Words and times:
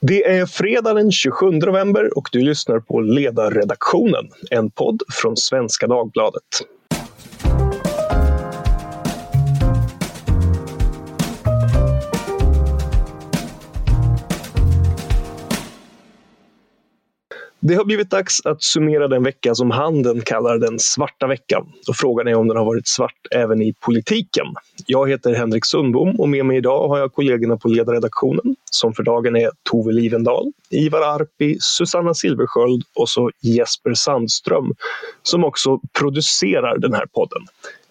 Det 0.00 0.26
är 0.26 0.46
fredag 0.46 0.94
den 0.94 1.12
27 1.12 1.50
november 1.50 2.18
och 2.18 2.28
du 2.32 2.40
lyssnar 2.40 2.80
på 2.80 3.00
Ledarredaktionen, 3.00 4.28
en 4.50 4.70
podd 4.70 5.02
från 5.12 5.36
Svenska 5.36 5.86
Dagbladet. 5.86 6.42
Det 17.68 17.74
har 17.74 17.84
blivit 17.84 18.10
dags 18.10 18.46
att 18.46 18.62
summera 18.62 19.08
den 19.08 19.22
vecka 19.22 19.54
som 19.54 19.70
handeln 19.70 20.20
kallar 20.20 20.58
den 20.58 20.78
svarta 20.78 21.26
veckan. 21.26 21.66
Och 21.88 21.96
frågan 21.96 22.28
är 22.28 22.34
om 22.34 22.48
den 22.48 22.56
har 22.56 22.64
varit 22.64 22.88
svart 22.88 23.26
även 23.30 23.62
i 23.62 23.74
politiken. 23.80 24.46
Jag 24.86 25.10
heter 25.10 25.34
Henrik 25.34 25.66
Sundbom 25.66 26.20
och 26.20 26.28
med 26.28 26.46
mig 26.46 26.56
idag 26.56 26.88
har 26.88 26.98
jag 26.98 27.12
kollegorna 27.12 27.56
på 27.56 27.68
ledarredaktionen 27.68 28.56
som 28.70 28.94
för 28.94 29.02
dagen 29.02 29.36
är 29.36 29.50
Tove 29.70 29.92
Livendal, 29.92 30.52
Ivar 30.70 31.00
Arpi, 31.00 31.56
Susanna 31.60 32.14
Silversköld 32.14 32.82
och 32.94 33.08
så 33.08 33.30
Jesper 33.40 33.94
Sandström 33.94 34.74
som 35.22 35.44
också 35.44 35.80
producerar 35.98 36.78
den 36.78 36.94
här 36.94 37.06
podden. 37.06 37.42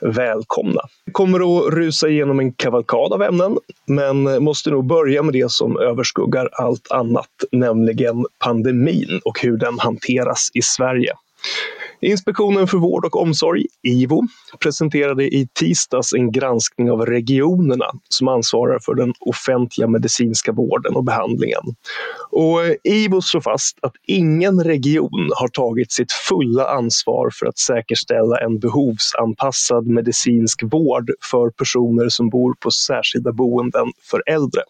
Välkomna! 0.01 0.81
Vi 1.05 1.11
kommer 1.11 1.39
att 1.39 1.73
rusa 1.73 2.07
igenom 2.07 2.39
en 2.39 2.51
kavalkad 2.51 3.13
av 3.13 3.23
ämnen 3.23 3.57
men 3.85 4.43
måste 4.43 4.69
nog 4.69 4.85
börja 4.85 5.23
med 5.23 5.33
det 5.33 5.51
som 5.51 5.77
överskuggar 5.77 6.49
allt 6.51 6.91
annat, 6.91 7.29
nämligen 7.51 8.25
pandemin 8.39 9.21
och 9.25 9.39
hur 9.41 9.57
den 9.57 9.79
hanteras 9.79 10.49
i 10.53 10.61
Sverige. 10.61 11.13
Inspektionen 12.01 12.67
för 12.67 12.77
vård 12.77 13.05
och 13.05 13.21
omsorg, 13.21 13.65
IVO, 13.83 14.21
presenterade 14.59 15.23
i 15.23 15.47
tisdags 15.53 16.13
en 16.13 16.31
granskning 16.31 16.91
av 16.91 17.05
regionerna 17.05 17.85
som 18.09 18.27
ansvarar 18.27 18.79
för 18.85 18.95
den 18.95 19.13
offentliga 19.19 19.87
medicinska 19.87 20.51
vården 20.51 20.95
och 20.95 21.03
behandlingen. 21.03 21.61
Och 22.31 22.65
eh, 22.65 22.75
IVO 22.83 23.21
slår 23.21 23.41
fast 23.41 23.77
att 23.81 23.93
ingen 24.07 24.63
region 24.63 25.31
har 25.35 25.47
tagit 25.47 25.91
sitt 25.91 26.11
fulla 26.11 26.67
ansvar 26.67 27.29
för 27.33 27.45
att 27.45 27.57
säkerställa 27.57 28.37
en 28.37 28.59
behovsanpassad 28.59 29.87
medicinsk 29.87 30.63
vård 30.63 31.11
för 31.31 31.49
personer 31.49 32.09
som 32.09 32.29
bor 32.29 32.55
på 32.59 32.71
särskilda 32.71 33.31
boenden 33.31 33.87
för 34.11 34.23
äldre. 34.25 34.61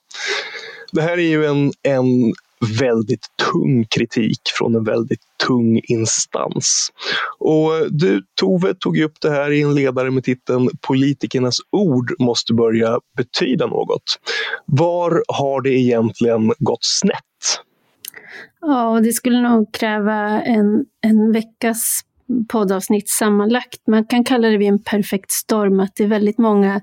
Det 0.92 1.02
här 1.02 1.18
är 1.18 1.30
ju 1.30 1.46
en, 1.46 1.72
en 1.84 2.34
väldigt 2.80 3.28
tung 3.52 3.86
kritik 3.86 4.42
från 4.58 4.76
en 4.76 4.84
väldigt 4.84 5.22
tung 5.48 5.82
instans. 5.84 6.92
Och 7.40 7.72
du 7.90 8.24
Tove 8.40 8.74
tog 8.74 8.98
upp 8.98 9.22
det 9.22 9.30
här 9.30 9.52
i 9.52 9.62
en 9.62 9.76
ledare 9.76 10.12
med 10.12 10.24
titeln 10.24 10.70
Politikernas 10.82 11.58
ord 11.72 12.14
måste 12.20 12.54
börja 12.54 13.00
betyda 13.18 13.68
något. 13.68 14.20
Var 14.66 15.24
har 15.28 15.62
det 15.62 15.70
egentligen 15.70 16.54
gått 16.60 16.86
snett? 16.86 17.24
Ja, 18.62 19.00
det 19.04 19.14
skulle 19.14 19.42
nog 19.42 19.74
kräva 19.74 20.42
en, 20.42 20.86
en 21.02 21.32
veckas 21.32 22.02
poddavsnitt 22.50 23.10
sammanlagt. 23.10 23.88
Man 23.88 24.06
kan 24.06 24.24
kalla 24.24 24.48
det 24.48 24.58
vid 24.58 24.68
en 24.68 24.84
perfekt 24.84 25.32
storm, 25.32 25.80
att 25.80 25.96
det 25.96 26.04
är 26.04 26.08
väldigt 26.08 26.38
många 26.38 26.82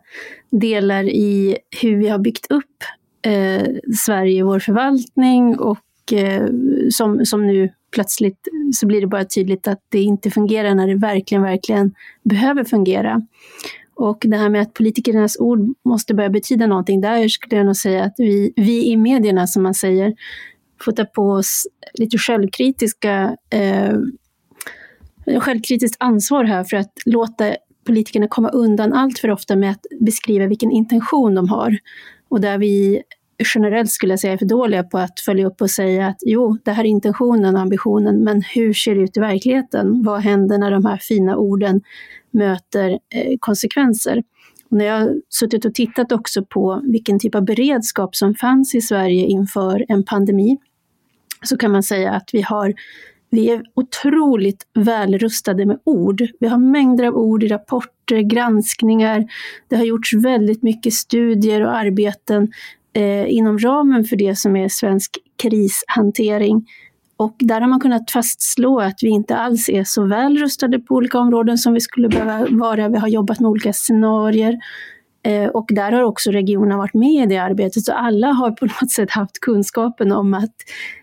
delar 0.51 1.05
i 1.05 1.59
hur 1.83 1.97
vi 1.97 2.09
har 2.09 2.19
byggt 2.19 2.47
upp 2.51 2.85
eh, 3.25 3.67
Sverige, 4.05 4.43
vår 4.43 4.59
förvaltning 4.59 5.59
och 5.59 6.13
eh, 6.13 6.47
som, 6.91 7.27
som 7.27 7.47
nu 7.47 7.71
plötsligt 7.91 8.49
så 8.75 8.87
blir 8.87 9.01
det 9.01 9.07
bara 9.07 9.25
tydligt 9.25 9.69
att 9.69 9.81
det 9.89 10.03
inte 10.03 10.31
fungerar 10.31 10.75
när 10.75 10.87
det 10.87 10.95
verkligen, 10.95 11.43
verkligen 11.43 11.95
behöver 12.23 12.65
fungera. 12.65 13.23
Och 13.97 14.19
det 14.27 14.37
här 14.37 14.49
med 14.49 14.63
att 14.63 14.75
politikernas 14.75 15.37
ord 15.41 15.75
måste 15.85 16.15
börja 16.15 16.31
betyda 16.31 16.67
någonting, 16.67 17.01
där 17.01 17.29
skulle 17.29 17.57
jag 17.57 17.67
nog 17.67 17.77
säga 17.77 18.05
att 18.05 18.15
vi, 18.19 18.53
vi 18.57 18.87
i 18.87 18.97
medierna, 18.97 19.47
som 19.47 19.63
man 19.63 19.75
säger, 19.75 20.15
får 20.85 20.93
ta 20.93 21.05
på 21.05 21.31
oss 21.31 21.67
lite 21.95 22.19
självkritiska 22.19 23.37
eh, 23.51 23.97
självkritiskt 25.41 25.97
ansvar 26.01 26.45
här 26.45 26.65
för 26.65 26.77
att 26.77 26.93
låta 27.07 27.57
politikerna 27.87 28.29
komma 28.29 28.49
undan 28.49 28.93
allt 28.93 29.19
för 29.19 29.31
ofta 29.31 29.57
med 29.57 29.71
att 29.71 29.87
beskriva 30.01 30.47
vilken 30.47 30.71
intention 30.71 31.35
de 31.35 31.49
har. 31.49 31.79
Och 32.35 32.41
där 32.41 32.59
vi 32.59 33.03
generellt 33.55 33.91
skulle 33.91 34.13
jag 34.13 34.21
säga 34.21 34.33
är 34.33 34.37
för 34.37 34.47
dåliga 34.47 34.83
på 34.83 34.99
att 34.99 35.21
följa 35.21 35.47
upp 35.47 35.61
och 35.61 35.71
säga 35.71 36.07
att 36.07 36.17
jo, 36.27 36.59
det 36.65 36.71
här 36.71 36.85
är 36.85 36.89
intentionen 36.89 37.55
och 37.55 37.61
ambitionen, 37.61 38.25
men 38.25 38.43
hur 38.43 38.73
ser 38.73 38.95
det 38.95 39.01
ut 39.01 39.17
i 39.17 39.21
verkligheten? 39.21 40.03
Vad 40.03 40.21
händer 40.21 40.59
när 40.59 40.71
de 40.71 40.85
här 40.85 40.97
fina 40.97 41.37
orden 41.37 41.81
möter 42.31 42.91
eh, 42.91 43.37
konsekvenser? 43.41 44.23
Och 44.71 44.77
när 44.77 44.85
jag 44.85 45.01
har 45.01 45.15
suttit 45.29 45.65
och 45.65 45.75
tittat 45.75 46.13
också 46.13 46.45
på 46.45 46.81
vilken 46.85 47.19
typ 47.19 47.35
av 47.35 47.45
beredskap 47.45 48.17
som 48.17 48.35
fanns 48.35 48.75
i 48.75 48.81
Sverige 48.81 49.27
inför 49.27 49.85
en 49.89 50.05
pandemi, 50.05 50.59
så 51.43 51.57
kan 51.57 51.73
man 51.73 51.83
säga 51.83 52.13
att 52.13 52.31
vi 52.33 52.43
har 52.43 52.75
vi 53.35 53.51
är 53.51 53.63
otroligt 53.75 54.67
välrustade 54.75 55.67
med 55.67 55.79
ord. 55.85 56.23
Vi 56.41 56.49
har 56.49 56.59
mängder 56.59 57.05
av 57.05 57.15
ord 57.15 57.43
i 57.43 57.49
rapporter, 57.49 58.21
granskningar. 58.21 59.25
Det 59.69 59.77
har 59.77 59.85
gjorts 59.85 60.15
väldigt 60.15 60.63
mycket 60.63 60.93
studier 60.93 61.61
och 61.65 61.77
arbeten 61.77 62.53
eh, 62.93 63.33
inom 63.35 63.59
ramen 63.59 64.05
för 64.05 64.17
det 64.17 64.39
som 64.39 64.57
är 64.57 64.69
svensk 64.69 65.19
krishantering. 65.43 66.67
Och 67.17 67.37
där 67.39 67.61
har 67.61 67.69
man 67.69 67.81
kunnat 67.81 68.11
fastslå 68.11 68.81
att 68.81 68.99
vi 69.03 69.09
inte 69.09 69.37
alls 69.37 69.69
är 69.69 69.85
så 69.85 70.05
väl 70.05 70.39
rustade 70.39 70.79
på 70.79 70.95
olika 70.95 71.19
områden 71.19 71.59
som 71.59 71.73
vi 71.73 71.81
skulle 71.81 72.09
behöva 72.09 72.47
vara. 72.51 72.89
Vi 72.89 72.99
har 72.99 73.09
jobbat 73.09 73.41
med 73.41 73.51
olika 73.51 73.73
scenarier. 73.73 74.59
Eh, 75.25 75.49
och 75.49 75.67
där 75.69 75.93
har 75.93 76.03
också 76.03 76.31
regionerna 76.31 76.77
varit 76.77 76.95
med 76.95 77.25
i 77.25 77.27
det 77.27 77.39
arbetet. 77.39 77.85
Så 77.85 77.93
alla 77.93 78.27
har 78.27 78.51
på 78.51 78.65
något 78.81 78.91
sätt 78.91 79.11
haft 79.11 79.41
kunskapen 79.41 80.13
om 80.13 80.35
att 80.35 80.55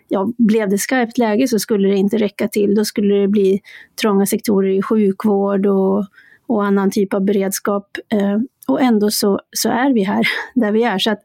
ja, 0.07 0.29
blev 0.37 0.69
det 0.69 0.77
skarpt 0.77 1.17
läge 1.17 1.47
så 1.47 1.59
skulle 1.59 1.89
det 1.89 1.95
inte 1.95 2.17
räcka 2.17 2.47
till. 2.47 2.75
Då 2.75 2.85
skulle 2.85 3.15
det 3.15 3.27
bli 3.27 3.61
trånga 4.01 4.25
sektorer 4.25 4.69
i 4.69 4.81
sjukvård 4.81 5.65
och, 5.65 6.05
och 6.47 6.65
annan 6.65 6.91
typ 6.91 7.13
av 7.13 7.25
beredskap. 7.25 7.97
Eh, 8.13 8.37
och 8.67 8.81
ändå 8.81 9.11
så, 9.11 9.39
så 9.51 9.69
är 9.69 9.93
vi 9.93 10.03
här 10.03 10.27
där 10.55 10.71
vi 10.71 10.83
är. 10.83 10.99
Så 10.99 11.11
att 11.11 11.21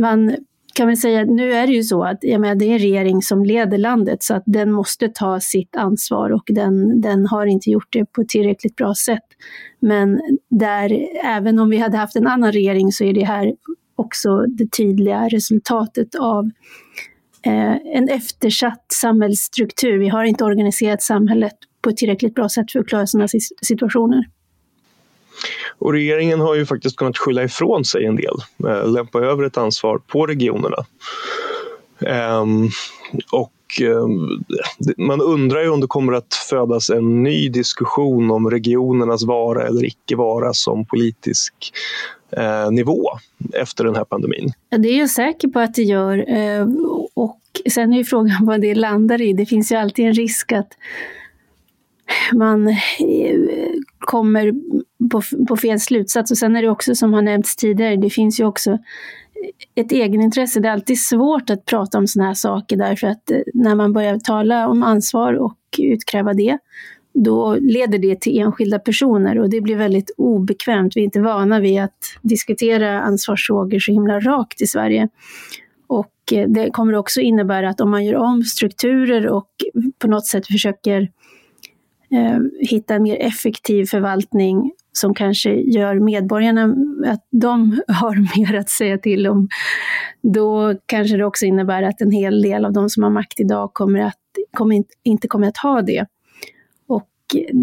man 0.00 0.36
kan 0.78 0.86
väl 0.86 0.96
säga, 0.96 1.24
nu 1.24 1.52
är 1.52 1.66
det 1.66 1.72
ju 1.72 1.82
så 1.82 2.04
att 2.04 2.18
jag 2.20 2.40
menar, 2.40 2.54
det 2.54 2.64
är 2.64 2.72
en 2.72 2.78
regering 2.78 3.22
som 3.22 3.44
leder 3.44 3.78
landet 3.78 4.22
så 4.22 4.34
att 4.34 4.42
den 4.46 4.72
måste 4.72 5.08
ta 5.08 5.40
sitt 5.40 5.76
ansvar 5.76 6.30
och 6.30 6.44
den, 6.46 7.00
den 7.00 7.26
har 7.26 7.46
inte 7.46 7.70
gjort 7.70 7.88
det 7.90 8.04
på 8.04 8.20
ett 8.20 8.28
tillräckligt 8.28 8.76
bra 8.76 8.94
sätt. 8.94 9.24
Men 9.80 10.20
där, 10.50 11.06
även 11.24 11.58
om 11.58 11.70
vi 11.70 11.78
hade 11.78 11.96
haft 11.96 12.16
en 12.16 12.26
annan 12.26 12.52
regering 12.52 12.92
så 12.92 13.04
är 13.04 13.12
det 13.12 13.24
här 13.24 13.54
också 13.96 14.46
det 14.48 14.72
tydliga 14.72 15.28
resultatet 15.28 16.14
av 16.14 16.50
eh, 17.42 17.76
en 17.96 18.08
eftersatt 18.08 18.84
samhällsstruktur. 18.92 19.98
Vi 19.98 20.08
har 20.08 20.24
inte 20.24 20.44
organiserat 20.44 21.02
samhället 21.02 21.54
på 21.82 21.90
ett 21.90 21.96
tillräckligt 21.96 22.34
bra 22.34 22.48
sätt 22.48 22.72
för 22.72 22.80
att 22.80 22.88
klara 22.88 23.06
sådana 23.06 23.28
situationer. 23.62 24.24
Och 25.78 25.92
regeringen 25.92 26.40
har 26.40 26.54
ju 26.54 26.66
faktiskt 26.66 26.96
kunnat 26.96 27.18
skylla 27.18 27.42
ifrån 27.42 27.84
sig 27.84 28.04
en 28.04 28.16
del, 28.16 28.34
eh, 28.68 28.92
lämpa 28.92 29.18
över 29.18 29.44
ett 29.44 29.56
ansvar 29.56 29.98
på 29.98 30.26
regionerna. 30.26 30.84
Um, 32.00 32.70
och 33.32 33.52
um, 33.82 34.44
man 34.96 35.20
undrar 35.20 35.62
ju 35.62 35.68
om 35.68 35.80
det 35.80 35.86
kommer 35.86 36.12
att 36.12 36.34
födas 36.34 36.90
en 36.90 37.22
ny 37.22 37.48
diskussion 37.48 38.30
om 38.30 38.50
regionernas 38.50 39.24
vara 39.24 39.66
eller 39.66 39.84
icke 39.84 40.16
vara 40.16 40.52
som 40.52 40.84
politisk 40.84 41.72
eh, 42.30 42.70
nivå 42.70 43.10
efter 43.52 43.84
den 43.84 43.96
här 43.96 44.04
pandemin. 44.04 44.52
det 44.70 44.88
är 44.88 44.98
jag 44.98 45.10
säker 45.10 45.48
på 45.48 45.60
att 45.60 45.74
det 45.74 45.82
gör. 45.82 46.30
Eh, 46.30 46.66
och 47.14 47.40
sen 47.70 47.92
är 47.92 47.96
ju 47.96 48.04
frågan 48.04 48.46
vad 48.46 48.60
det 48.60 48.74
landar 48.74 49.22
i. 49.22 49.32
Det 49.32 49.46
finns 49.46 49.72
ju 49.72 49.76
alltid 49.76 50.06
en 50.06 50.14
risk 50.14 50.52
att 50.52 50.72
man 52.32 52.68
eh, 52.68 52.76
kommer 53.98 54.52
på, 55.10 55.22
på 55.48 55.56
fel 55.56 55.80
slutsats. 55.80 56.30
Och 56.30 56.38
sen 56.38 56.56
är 56.56 56.62
det 56.62 56.68
också 56.68 56.94
som 56.94 57.12
har 57.12 57.22
nämnts 57.22 57.56
tidigare, 57.56 57.96
det 57.96 58.10
finns 58.10 58.40
ju 58.40 58.44
också 58.44 58.78
ett 59.74 59.92
egenintresse. 59.92 60.60
Det 60.60 60.68
är 60.68 60.72
alltid 60.72 61.00
svårt 61.00 61.50
att 61.50 61.64
prata 61.64 61.98
om 61.98 62.06
sådana 62.06 62.28
här 62.28 62.34
saker 62.34 62.76
därför 62.76 63.06
att 63.06 63.30
eh, 63.30 63.38
när 63.54 63.74
man 63.74 63.92
börjar 63.92 64.18
tala 64.18 64.68
om 64.68 64.82
ansvar 64.82 65.34
och 65.34 65.58
utkräva 65.78 66.34
det, 66.34 66.58
då 67.14 67.56
leder 67.60 67.98
det 67.98 68.20
till 68.20 68.38
enskilda 68.38 68.78
personer 68.78 69.38
och 69.38 69.50
det 69.50 69.60
blir 69.60 69.76
väldigt 69.76 70.10
obekvämt. 70.16 70.96
Vi 70.96 71.00
är 71.00 71.04
inte 71.04 71.20
vana 71.20 71.60
vid 71.60 71.80
att 71.80 71.98
diskutera 72.22 73.00
ansvarsfrågor 73.00 73.78
så 73.78 73.92
himla 73.92 74.20
rakt 74.20 74.62
i 74.62 74.66
Sverige. 74.66 75.08
Och 75.86 76.32
eh, 76.32 76.48
det 76.48 76.70
kommer 76.70 76.94
också 76.94 77.20
innebära 77.20 77.68
att 77.68 77.80
om 77.80 77.90
man 77.90 78.04
gör 78.04 78.14
om 78.14 78.42
strukturer 78.42 79.26
och 79.28 79.50
på 79.98 80.08
något 80.08 80.26
sätt 80.26 80.46
försöker 80.46 81.00
eh, 81.02 81.08
Ehm, 82.10 82.50
hitta 82.60 82.94
en 82.94 83.02
mer 83.02 83.16
effektiv 83.20 83.84
förvaltning 83.84 84.72
som 84.92 85.14
kanske 85.14 85.50
gör 85.50 85.94
medborgarna 85.94 86.74
att 87.06 87.26
de 87.30 87.80
har 87.88 88.38
mer 88.38 88.58
att 88.58 88.70
säga 88.70 88.98
till 88.98 89.26
om, 89.26 89.48
då 90.22 90.74
kanske 90.86 91.16
det 91.16 91.24
också 91.24 91.46
innebär 91.46 91.82
att 91.82 92.00
en 92.00 92.10
hel 92.10 92.42
del 92.42 92.64
av 92.64 92.72
de 92.72 92.90
som 92.90 93.02
har 93.02 93.10
makt 93.10 93.40
idag 93.40 93.70
kommer 93.74 93.98
att, 93.98 94.14
kommer 94.56 94.84
inte 95.04 95.28
kommer 95.28 95.48
att 95.48 95.56
ha 95.56 95.82
det. 95.82 96.06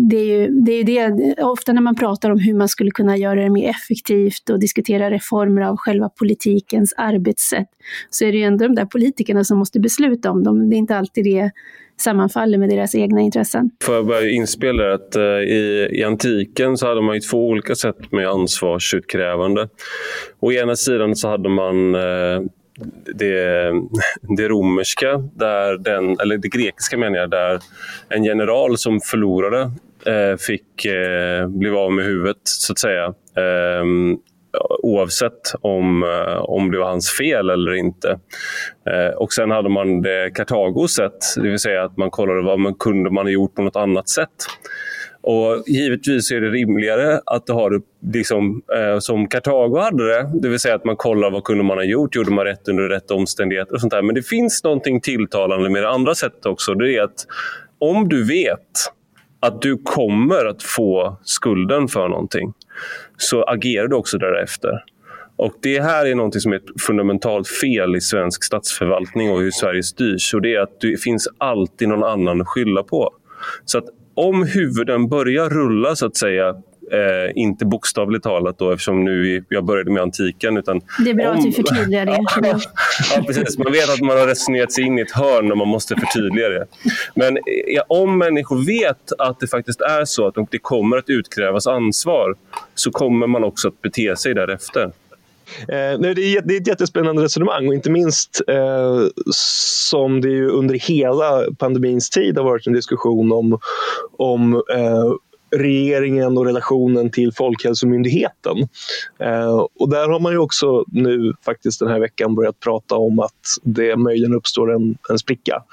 Det 0.10 0.18
är 0.18 0.26
ju 0.26 0.48
det, 0.48 0.72
är 0.72 0.84
det, 0.84 1.44
ofta 1.44 1.74
när 1.74 1.82
man 1.82 1.96
pratar 1.96 2.30
om 2.30 2.40
hur 2.40 2.54
man 2.54 2.70
skulle 2.70 2.92
kunna 2.92 3.18
göra 3.18 3.44
det 3.44 3.50
mer 3.50 3.70
effektivt 3.70 4.50
och 4.50 4.60
diskutera 4.60 5.12
reformer 5.12 5.62
av 5.62 5.78
själva 5.78 6.10
politikens 6.10 6.94
arbetssätt, 6.98 7.68
så 8.10 8.26
är 8.26 8.32
det 8.32 8.38
ju 8.38 8.44
ändå 8.44 8.68
de 8.68 8.76
där 8.76 8.86
politikerna 8.86 9.44
som 9.44 9.58
måste 9.58 9.80
besluta 9.80 10.32
om 10.32 10.44
dem. 10.44 10.70
Det 10.70 10.76
är 10.76 10.78
inte 10.78 10.98
alltid 10.98 11.24
det 11.24 11.52
sammanfaller 11.98 12.58
med 12.58 12.70
deras 12.70 12.96
egna 12.96 13.22
intressen. 13.22 13.70
Får 13.84 13.96
jag 13.96 14.08
bara 14.08 14.30
inspela 14.30 14.94
att 14.94 15.16
eh, 15.16 15.24
i, 15.24 15.90
i 15.92 16.04
antiken 16.04 16.78
så 16.78 16.88
hade 16.88 17.02
man 17.02 17.16
ju 17.16 17.22
två 17.22 17.48
olika 17.48 17.76
sätt 17.76 18.12
med 18.12 18.28
ansvarsutkrävande. 18.28 19.70
Å 20.40 20.52
ena 20.52 20.76
sidan 20.76 21.16
så 21.16 21.28
hade 21.28 21.50
man 21.50 21.96
eh, 21.96 22.42
det, 23.16 23.72
det 24.38 24.48
romerska, 24.48 25.18
där 25.34 25.78
den, 25.78 26.20
eller 26.20 26.38
det 26.38 26.48
grekiska 26.48 26.98
menar 26.98 27.18
jag, 27.18 27.30
där 27.30 27.60
en 28.10 28.24
general 28.24 28.78
som 28.78 29.00
förlorade 29.02 29.72
eh, 30.06 30.38
fick 30.38 30.86
eh, 30.86 31.48
bli 31.48 31.70
av 31.70 31.92
med 31.92 32.06
huvudet, 32.06 32.42
så 32.44 32.74
att 32.74 32.80
säga. 32.80 33.06
Eh, 33.38 33.86
oavsett 34.84 35.54
om, 35.62 36.04
eh, 36.04 36.38
om 36.38 36.72
det 36.72 36.78
var 36.78 36.88
hans 36.88 37.18
fel 37.18 37.50
eller 37.50 37.74
inte. 37.74 38.20
Eh, 38.90 39.16
och 39.16 39.34
Sen 39.34 39.52
hade 39.52 39.70
man 39.70 40.02
det 40.02 40.32
Kartagos 40.36 40.96
sätt, 40.96 41.18
det 41.36 41.50
vill 41.50 41.60
säga 41.60 41.84
att 41.84 41.98
man 41.98 42.12
kollade 42.12 42.42
vad 42.42 42.60
man 42.60 42.74
kunde 42.74 43.12
man 43.12 43.26
ha 43.26 43.32
gjort 43.32 43.56
på 43.56 43.62
något 43.62 43.76
annat 43.76 44.10
sätt. 44.10 44.30
Och 45.28 45.64
Givetvis 45.68 46.32
är 46.32 46.42
det 46.42 46.50
rimligare 46.50 47.22
att 47.26 47.50
ha 47.50 47.70
det 47.70 47.82
liksom, 48.14 48.62
eh, 48.76 49.00
som 49.00 49.28
Kartago 49.28 49.78
hade 49.78 50.08
det. 50.08 50.30
Det 50.42 50.50
vill 50.50 50.60
säga 50.60 50.76
att 50.76 50.86
man 50.86 50.96
kollar 50.96 51.32
vad 51.32 51.44
kunde 51.44 51.64
man 51.64 51.78
ha 51.78 51.84
gjort, 51.84 52.16
gjorde 52.16 52.32
man 52.32 52.46
rätt 52.46 52.68
under 52.68 52.84
rätt 52.84 53.12
omständigheter 53.12 53.74
och 53.74 53.82
sånt 53.82 53.92
där. 53.92 54.02
Men 54.02 54.16
det 54.16 54.22
finns 54.22 54.64
någonting 54.64 55.02
tilltalande 55.02 55.70
med 55.70 55.84
det 55.84 55.90
andra 55.90 56.16
sättet 56.16 56.46
också. 56.46 56.74
Det 56.74 56.96
är 56.96 57.04
att 57.04 57.26
om 57.80 58.10
du 58.10 58.28
vet 58.28 58.60
att 59.40 59.62
du 59.62 59.78
kommer 59.78 60.46
att 60.46 60.64
få 60.64 61.18
skulden 61.24 61.88
för 61.88 62.08
någonting 62.08 62.54
så 63.18 63.44
agerar 63.44 63.88
du 63.88 63.96
också 63.96 64.18
därefter. 64.18 64.84
Och 65.36 65.54
Det 65.62 65.80
här 65.80 66.06
är 66.06 66.16
något 66.16 66.42
som 66.42 66.52
är 66.52 66.56
ett 66.56 66.82
fundamentalt 66.88 67.48
fel 67.48 67.96
i 67.96 68.02
svensk 68.02 68.44
statsförvaltning 68.44 69.32
och 69.32 69.40
hur 69.40 69.52
Sverige 69.52 69.84
styrs. 69.84 70.34
Och 70.34 70.42
det 70.42 70.56
är 70.56 70.60
att 70.60 70.82
det 70.82 71.02
finns 71.02 71.28
alltid 71.38 71.90
någon 71.90 72.04
annan 72.04 72.42
att 72.42 72.48
skylla 72.48 72.84
på. 72.84 73.14
Så 73.66 73.78
att 73.78 73.86
om 74.16 74.44
huvuden 74.44 75.08
börjar 75.08 75.50
rulla 75.50 75.96
så 75.96 76.06
att 76.06 76.18
säga 76.18 76.56
Eh, 76.92 77.32
inte 77.36 77.66
bokstavligt 77.66 78.24
talat 78.24 78.58
då, 78.58 78.72
eftersom 78.72 79.04
nu 79.04 79.44
jag 79.50 79.66
började 79.66 79.92
med 79.92 80.02
antiken. 80.02 80.58
Utan 80.58 80.82
det 81.06 81.10
är 81.10 81.14
bra 81.14 81.30
om... 81.30 81.38
att 81.38 81.44
du 81.44 81.52
förtydligar 81.52 82.06
det. 82.06 82.12
ja, 83.16 83.24
precis. 83.28 83.58
Man 83.58 83.72
vet 83.72 83.90
att 83.90 84.02
man 84.02 84.18
har 84.18 84.28
resonerat 84.28 84.72
sig 84.72 84.84
in 84.84 85.00
i 85.00 85.02
ett 85.02 85.12
hörn 85.12 85.52
och 85.52 85.58
man 85.58 85.68
måste 85.68 85.96
förtydliga 85.96 86.50
det. 86.50 86.66
Men 87.16 87.38
ja, 87.68 87.84
om 87.88 88.18
människor 88.18 88.66
vet 88.66 89.12
att 89.18 89.40
det 89.40 89.48
faktiskt 89.48 89.82
är 89.82 90.06
så 90.06 90.28
att 90.28 90.36
det 90.52 90.60
kommer 90.60 90.98
att 90.98 91.10
utkrävas 91.10 91.68
ansvar 91.68 92.36
så 92.76 92.92
kommer 92.92 93.28
man 93.28 93.44
också 93.44 93.68
att 93.68 93.82
bete 93.82 94.16
sig 94.16 94.34
därefter. 94.34 94.92
Eh, 95.60 96.00
det, 96.00 96.10
är, 96.10 96.42
det 96.48 96.56
är 96.56 96.62
ett 96.62 96.68
jättespännande 96.68 97.24
resonemang 97.24 97.68
och 97.68 97.74
inte 97.74 97.90
minst 97.90 98.42
eh, 98.48 99.02
som 99.32 100.22
det 100.22 100.30
ju 100.30 100.50
under 100.50 100.76
hela 100.76 101.44
pandemins 101.58 102.10
tid 102.10 102.38
har 102.38 102.46
varit 102.46 102.68
en 102.68 102.74
diskussion 102.74 103.32
om, 103.32 103.60
om 104.18 104.54
eh, 104.54 105.12
regeringen 105.52 106.38
och 106.38 106.46
relationen 106.46 107.12
till 107.12 107.34
Folkhälsomyndigheten. 107.34 108.58
Eh, 109.20 109.66
och 109.80 109.90
där 109.90 110.10
har 110.10 110.20
man 110.20 110.32
ju 110.32 110.38
också 110.38 110.84
nu 110.88 111.34
faktiskt 111.46 111.80
den 111.80 111.90
här 111.90 112.00
veckan 112.00 112.36
börjat 112.36 112.60
prata 112.60 112.96
om 112.96 113.20
att 113.20 113.58
det 113.64 113.96
möjligen 113.96 114.34
uppstår 114.34 114.74
en, 114.74 114.98
en 115.10 115.20
spricka 115.20 115.64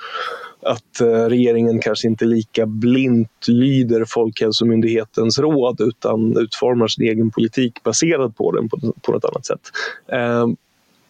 att 0.63 1.01
eh, 1.01 1.07
regeringen 1.07 1.81
kanske 1.81 2.09
inte 2.09 2.25
lika 2.25 2.67
blint 2.67 3.49
lyder 3.49 4.05
Folkhälsomyndighetens 4.09 5.39
råd 5.39 5.81
utan 5.81 6.37
utformar 6.37 6.89
sin 6.89 7.05
egen 7.05 7.31
politik 7.31 7.83
baserad 7.83 8.37
på 8.37 8.53
den 8.53 8.69
på, 8.69 8.93
på 9.03 9.13
något 9.13 9.25
annat 9.25 9.47
sätt. 9.47 9.61
Eh, 10.13 10.47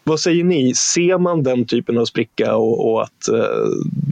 vad 0.04 0.20
säger 0.20 0.44
ni? 0.44 0.74
Ser 0.74 1.18
man 1.18 1.42
den 1.42 1.66
typen 1.66 1.98
av 1.98 2.04
spricka 2.04 2.56
och, 2.56 2.92
och 2.92 3.02
att 3.02 3.28
eh, 3.28 3.66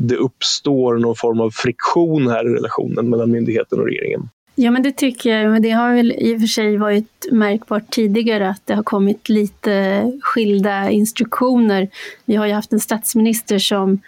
det 0.09 0.17
uppstår 0.17 0.99
någon 0.99 1.17
form 1.17 1.41
av 1.41 1.51
friktion 1.51 2.29
här 2.29 2.51
i 2.51 2.55
relationen 2.55 3.11
mellan 3.11 3.31
myndigheten 3.31 3.79
och 3.79 3.87
regeringen? 3.87 4.29
Ja, 4.63 4.71
men 4.71 4.83
det 4.83 4.93
tycker 4.93 5.31
jag. 5.31 5.51
Men 5.51 5.63
det 5.63 5.71
har 5.71 5.95
väl 5.95 6.13
i 6.13 6.37
och 6.37 6.41
för 6.41 6.47
sig 6.47 6.77
varit 6.77 7.27
märkbart 7.33 7.91
tidigare 7.91 8.49
att 8.49 8.67
det 8.67 8.75
har 8.75 8.83
kommit 8.83 9.29
lite 9.29 10.03
skilda 10.23 10.91
instruktioner. 10.91 11.89
Vi 12.25 12.37
har 12.37 12.47
ju 12.47 12.53
haft 12.53 12.73
en 12.73 12.81
statsminister 12.81 13.59
som 13.59 14.01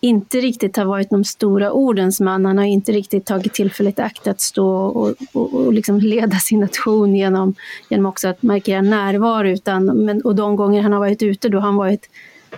inte 0.00 0.38
riktigt 0.38 0.76
har 0.76 0.84
varit 0.84 1.10
de 1.10 1.24
stora 1.24 1.72
ordens 1.72 2.20
man. 2.20 2.44
Han 2.44 2.58
har 2.58 2.64
inte 2.64 2.92
riktigt 2.92 3.26
tagit 3.26 3.54
tillfället 3.54 3.98
i 3.98 4.02
akt 4.02 4.26
att 4.26 4.40
stå 4.40 4.68
och, 4.68 5.14
och, 5.32 5.54
och 5.54 5.72
liksom 5.72 5.98
leda 5.98 6.36
sin 6.36 6.60
nation 6.60 7.14
genom, 7.14 7.54
genom 7.88 8.06
också 8.06 8.28
att 8.28 8.42
markera 8.42 8.82
närvaro. 8.82 9.48
Utan, 9.48 9.84
men, 9.84 10.22
och 10.22 10.34
de 10.34 10.56
gånger 10.56 10.82
han 10.82 10.92
har 10.92 11.00
varit 11.00 11.22
ute 11.22 11.48
då 11.48 11.58
har 11.58 11.66
han 11.66 11.76
varit 11.76 12.08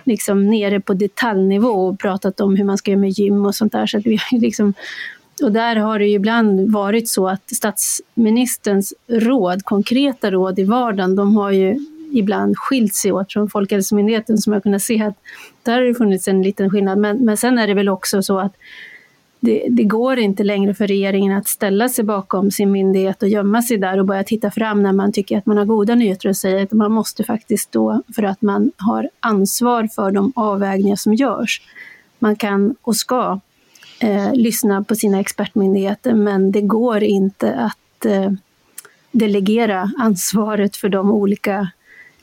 liksom 0.03 0.49
nere 0.49 0.79
på 0.79 0.93
detaljnivå 0.93 1.87
och 1.87 1.99
pratat 1.99 2.41
om 2.41 2.55
hur 2.55 2.63
man 2.63 2.77
ska 2.77 2.91
göra 2.91 3.01
med 3.01 3.09
gym 3.09 3.45
och 3.45 3.55
sånt 3.55 3.71
där. 3.71 3.85
Så 3.85 3.99
vi 3.99 4.19
liksom, 4.31 4.73
och 5.43 5.51
där 5.51 5.75
har 5.75 5.99
det 5.99 6.05
ju 6.05 6.15
ibland 6.15 6.71
varit 6.71 7.09
så 7.09 7.27
att 7.27 7.55
statsministerns 7.55 8.93
råd, 9.07 9.63
konkreta 9.63 10.31
råd 10.31 10.59
i 10.59 10.63
vardagen, 10.63 11.15
de 11.15 11.37
har 11.37 11.51
ju 11.51 11.79
ibland 12.11 12.57
skilt 12.57 12.95
sig 12.95 13.11
åt 13.11 13.33
från 13.33 13.49
Folkhälsomyndigheten 13.49 14.37
som 14.37 14.53
jag 14.53 14.63
kunnat 14.63 14.81
se 14.81 15.03
att 15.03 15.15
där 15.63 15.73
har 15.73 15.81
det 15.81 15.95
funnits 15.95 16.27
en 16.27 16.41
liten 16.41 16.69
skillnad. 16.69 16.97
Men, 16.97 17.17
men 17.17 17.37
sen 17.37 17.57
är 17.57 17.67
det 17.67 17.73
väl 17.73 17.89
också 17.89 18.21
så 18.21 18.39
att 18.39 18.53
det, 19.39 19.67
det, 19.69 19.83
går 19.83 20.19
inte 20.19 20.43
längre 20.43 20.73
för 20.73 20.87
regeringen 20.87 21.37
att 21.37 21.47
ställa 21.47 21.89
sig 21.89 22.03
bakom 22.03 22.51
sin 22.51 22.71
myndighet 22.71 23.23
och 23.23 23.29
gömma 23.29 23.61
sig 23.61 23.77
där 23.77 23.99
och 23.99 24.05
börja 24.05 24.23
titta 24.23 24.51
fram 24.51 24.83
när 24.83 24.91
man 24.91 25.11
tycker 25.11 25.37
att 25.37 25.45
man 25.45 25.57
har 25.57 25.65
goda 25.65 25.95
nyheter 25.95 26.29
att 26.29 26.37
säga. 26.37 26.67
Man 26.71 26.91
måste 26.91 27.23
faktiskt 27.23 27.63
stå 27.63 28.01
för 28.15 28.23
att 28.23 28.41
man 28.41 28.71
har 28.77 29.09
ansvar 29.19 29.87
för 29.95 30.11
de 30.11 30.33
avvägningar 30.35 30.95
som 30.95 31.13
görs. 31.13 31.61
Man 32.19 32.35
kan 32.35 32.75
och 32.81 32.95
ska 32.95 33.39
eh, 33.99 34.33
lyssna 34.33 34.83
på 34.83 34.95
sina 34.95 35.19
expertmyndigheter 35.19 36.13
men 36.13 36.51
det 36.51 36.61
går 36.61 37.03
inte 37.03 37.53
att 37.53 38.05
eh, 38.05 38.31
delegera 39.11 39.91
ansvaret 39.97 40.77
för 40.77 40.89
de 40.89 41.11
olika 41.11 41.69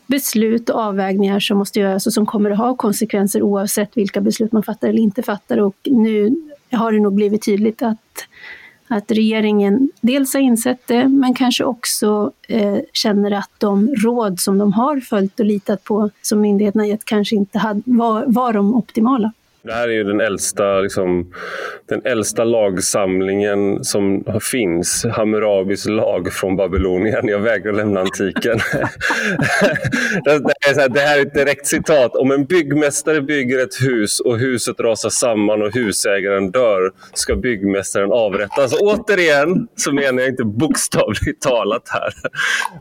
beslut 0.07 0.71
och 0.71 0.81
avvägningar 0.81 1.41
som 1.41 1.59
måste 1.59 1.81
göras 1.81 2.07
och 2.07 2.13
som 2.13 2.27
kommer 2.27 2.51
att 2.51 2.59
ha 2.59 2.77
konsekvenser 2.77 3.43
oavsett 3.43 3.97
vilka 3.97 4.21
beslut 4.21 4.53
man 4.53 4.63
fattar 4.63 4.89
eller 4.89 5.03
inte 5.03 5.23
fattar. 5.23 5.59
Och 5.59 5.77
nu 5.85 6.37
har 6.71 6.93
det 6.93 7.01
nog 7.01 7.15
blivit 7.15 7.45
tydligt 7.45 7.83
att, 7.83 8.27
att 8.89 9.11
regeringen 9.11 9.91
dels 10.01 10.35
har 10.35 10.41
insett 10.41 10.87
det, 10.87 11.09
men 11.09 11.35
kanske 11.35 11.65
också 11.65 12.33
eh, 12.49 12.79
känner 12.93 13.31
att 13.31 13.51
de 13.59 13.95
råd 13.95 14.41
som 14.41 14.59
de 14.59 14.73
har 14.73 15.01
följt 15.01 15.41
och 15.41 15.47
litat 15.47 15.85
på, 15.85 16.11
som 16.23 16.41
myndigheterna 16.41 16.87
gett, 16.87 17.05
kanske 17.05 17.37
inte 17.37 17.59
hade, 17.59 17.83
var, 17.85 18.25
var 18.27 18.53
de 18.53 18.75
optimala. 18.75 19.33
Det 19.65 19.73
här 19.73 19.89
är 19.89 19.93
ju 19.93 20.05
den 20.05 20.21
äldsta, 20.21 20.81
liksom, 20.81 21.33
den 21.89 22.01
äldsta 22.05 22.45
lagsamlingen 22.45 23.85
som 23.85 24.25
finns. 24.51 25.05
Hammurabis 25.05 25.87
lag 25.87 26.33
från 26.33 26.57
Babylonien. 26.57 27.29
Jag 27.29 27.39
vägrar 27.39 27.73
lämna 27.73 28.01
antiken. 28.01 28.59
det, 30.25 30.31
är 30.31 30.81
här, 30.81 30.89
det 30.89 31.01
här 31.01 31.19
är 31.19 31.23
ett 31.23 31.35
direkt 31.35 31.67
citat. 31.67 32.17
Om 32.17 32.31
en 32.31 32.45
byggmästare 32.45 33.21
bygger 33.21 33.59
ett 33.59 33.83
hus 33.83 34.21
och 34.21 34.39
huset 34.39 34.81
rasar 34.81 35.11
samman 35.11 35.63
och 35.63 35.75
husägaren 35.75 36.51
dör 36.51 36.91
ska 37.15 37.37
byggmästaren 37.37 38.13
avrättas. 38.13 38.81
Återigen 38.81 39.69
så 39.77 39.93
menar 39.93 40.21
jag 40.21 40.29
inte 40.29 40.45
bokstavligt 40.45 41.43
talat 41.43 41.89
här. 41.89 42.13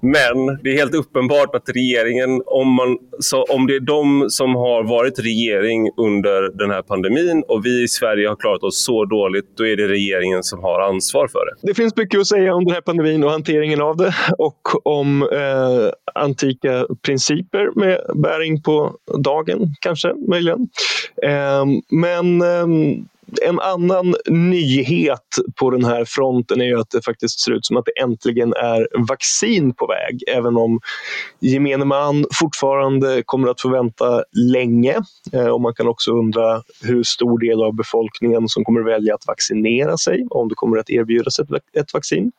Men 0.01 0.59
det 0.63 0.69
är 0.69 0.77
helt 0.77 0.95
uppenbart 0.95 1.55
att 1.55 1.69
regeringen, 1.69 2.41
om, 2.45 2.67
man, 2.67 2.97
så, 3.19 3.43
om 3.43 3.67
det 3.67 3.75
är 3.75 3.79
de 3.79 4.29
som 4.29 4.55
har 4.55 4.83
varit 4.83 5.19
regering 5.19 5.89
under 5.97 6.57
den 6.57 6.70
den 6.71 6.75
här 6.75 6.81
pandemin 6.81 7.43
och 7.47 7.65
vi 7.65 7.83
i 7.83 7.87
Sverige 7.87 8.27
har 8.27 8.35
klarat 8.35 8.63
oss 8.63 8.83
så 8.85 9.05
dåligt, 9.05 9.57
då 9.57 9.67
är 9.67 9.77
det 9.77 9.87
regeringen 9.87 10.43
som 10.43 10.59
har 10.59 10.79
ansvar 10.79 11.27
för 11.27 11.39
det. 11.45 11.67
Det 11.67 11.73
finns 11.73 11.95
mycket 11.95 12.19
att 12.19 12.27
säga 12.27 12.55
om 12.55 12.65
den 12.65 12.73
här 12.73 12.81
pandemin 12.81 13.23
och 13.23 13.31
hanteringen 13.31 13.81
av 13.81 13.97
det 13.97 14.13
och 14.37 14.87
om 14.87 15.21
eh, 15.21 16.19
antika 16.23 16.85
principer 17.05 17.69
med 17.75 18.01
bäring 18.15 18.61
på 18.61 18.95
dagen, 19.17 19.75
kanske, 19.81 20.13
möjligen. 20.29 20.67
Eh, 21.23 21.65
men 21.91 22.41
eh, 22.41 22.67
en 23.41 23.59
annan 23.59 24.15
nyhet 24.29 25.27
på 25.59 25.69
den 25.69 25.85
här 25.85 26.05
fronten 26.05 26.61
är 26.61 26.65
ju 26.65 26.79
att 26.79 26.89
det 26.89 27.05
faktiskt 27.05 27.39
ser 27.39 27.51
ut 27.51 27.65
som 27.65 27.77
att 27.77 27.85
det 27.85 28.01
äntligen 28.01 28.53
är 28.53 28.87
vaccin 29.07 29.73
på 29.73 29.87
väg, 29.87 30.23
även 30.27 30.57
om 30.57 30.79
gemene 31.39 31.85
man 31.85 32.25
fortfarande 32.33 33.23
kommer 33.25 33.47
att 33.47 33.61
få 33.61 33.69
vänta 33.69 34.23
länge. 34.51 34.95
Eh, 35.33 35.47
och 35.47 35.61
man 35.61 35.73
kan 35.73 35.87
också 35.87 36.11
undra 36.11 36.61
hur 36.83 37.03
stor 37.03 37.39
del 37.39 37.63
av 37.63 37.75
befolkningen 37.75 38.47
som 38.47 38.63
kommer 38.63 38.81
välja 38.81 39.15
att 39.15 39.27
vaccinera 39.27 39.97
sig, 39.97 40.27
om 40.29 40.49
det 40.49 40.55
kommer 40.55 40.77
att 40.77 40.89
erbjudas 40.89 41.39
ett, 41.73 41.93
vaccin. 41.93 42.31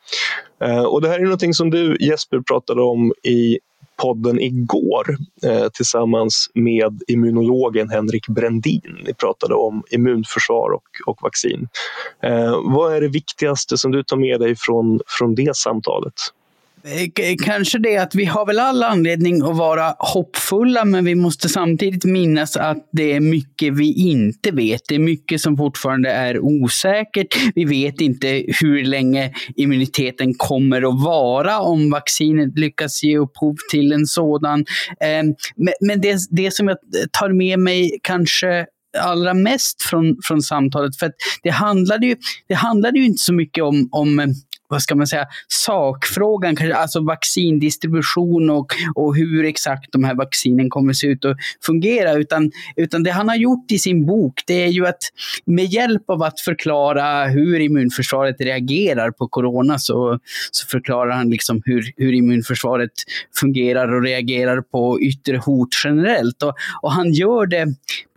Eh, 0.65 0.85
och 0.85 1.03
det 1.03 1.09
här 1.09 1.19
är 1.19 1.25
någonting 1.25 1.55
som 1.55 1.71
du 1.71 1.97
Jesper 2.01 2.41
pratade 2.41 2.83
om 2.83 3.13
i 3.23 3.59
podden 3.97 4.41
igår 4.41 5.17
eh, 5.47 5.69
tillsammans 5.69 6.51
med 6.55 7.03
immunologen 7.09 7.91
Henrik 7.91 8.29
Brändin. 8.29 8.99
Ni 9.07 9.15
pratade 9.15 9.55
om 9.55 9.83
immunförsvar 9.91 10.71
och, 10.71 10.83
och 11.07 11.19
vaccin. 11.23 11.69
Eh, 12.23 12.61
vad 12.65 12.95
är 12.95 13.01
det 13.01 13.09
viktigaste 13.09 13.79
som 13.79 13.91
du 13.91 14.03
tar 14.03 14.17
med 14.17 14.41
dig 14.41 14.55
från, 14.59 15.01
från 15.19 15.35
det 15.35 15.57
samtalet? 15.57 16.15
Eh, 16.85 17.03
eh, 17.03 17.35
kanske 17.45 17.79
det 17.79 17.97
att 17.97 18.15
vi 18.15 18.25
har 18.25 18.47
väl 18.47 18.59
all 18.59 18.83
anledning 18.83 19.43
att 19.43 19.57
vara 19.57 19.95
hoppfulla, 19.99 20.85
men 20.85 21.05
vi 21.05 21.15
måste 21.15 21.49
samtidigt 21.49 22.05
minnas 22.05 22.57
att 22.57 22.89
det 22.93 23.13
är 23.13 23.21
mycket 23.21 23.73
vi 23.73 23.93
inte 23.93 24.51
vet. 24.51 24.81
Det 24.89 24.95
är 24.95 24.99
mycket 24.99 25.41
som 25.41 25.57
fortfarande 25.57 26.11
är 26.11 26.39
osäkert. 26.39 27.37
Vi 27.55 27.65
vet 27.65 28.01
inte 28.01 28.45
hur 28.61 28.85
länge 28.85 29.33
immuniteten 29.57 30.35
kommer 30.35 30.83
att 30.89 31.05
vara 31.05 31.61
om 31.61 31.91
vaccinet 31.91 32.59
lyckas 32.59 33.03
ge 33.03 33.19
upphov 33.19 33.57
till 33.71 33.93
en 33.93 34.07
sådan. 34.07 34.65
Ehm, 35.01 35.35
men 35.81 36.01
det, 36.01 36.19
det 36.31 36.55
som 36.55 36.69
jag 36.69 36.77
tar 37.13 37.29
med 37.29 37.59
mig 37.59 37.99
kanske 38.03 38.67
allra 38.99 39.35
mest 39.35 39.83
från, 39.83 40.17
från 40.25 40.43
samtalet. 40.43 40.97
För 40.97 41.13
det 41.43 41.51
handlade, 41.51 42.07
ju, 42.07 42.17
det 42.49 42.55
handlade 42.55 42.99
ju 42.99 43.05
inte 43.05 43.23
så 43.23 43.33
mycket 43.33 43.65
om, 43.65 43.89
om 43.93 44.35
vad 44.73 44.83
ska 44.83 44.95
man 44.95 45.07
säga, 45.07 45.27
sakfrågan, 45.49 46.57
alltså 46.75 47.01
vaccindistribution 47.01 48.51
och, 48.51 48.67
och 48.95 49.17
hur 49.17 49.45
exakt 49.45 49.93
de 49.93 50.05
här 50.05 50.15
vaccinen 50.15 50.71
kommer 50.71 50.93
se 50.93 51.07
ut 51.07 51.25
och 51.25 51.37
fungera. 51.67 52.13
Utan, 52.13 52.51
utan 52.77 53.03
det 53.03 53.11
han 53.11 53.29
har 53.29 53.37
gjort 53.37 53.73
i 53.73 53.79
sin 53.79 54.07
bok, 54.07 54.43
det 54.47 54.65
är 54.65 54.69
ju 54.69 54.87
att 54.87 55.03
med 55.45 55.65
hjälp 55.65 56.11
av 56.11 56.23
att 56.23 56.41
förklara 56.41 57.25
hur 57.27 57.61
immunförsvaret 57.61 58.41
reagerar 58.41 59.11
på 59.11 59.29
corona 59.29 59.79
så, 59.79 60.19
så 60.51 60.67
förklarar 60.67 61.11
han 61.11 61.31
liksom 61.31 61.63
hur, 61.65 61.93
hur 61.97 62.13
immunförsvaret 62.13 62.93
fungerar 63.41 63.95
och 63.95 64.03
reagerar 64.03 64.61
på 64.61 65.01
yttre 65.01 65.37
hot 65.37 65.69
generellt. 65.85 66.43
Och, 66.43 66.55
och 66.83 66.93
han 66.93 67.13
gör 67.13 67.47
det 67.47 67.67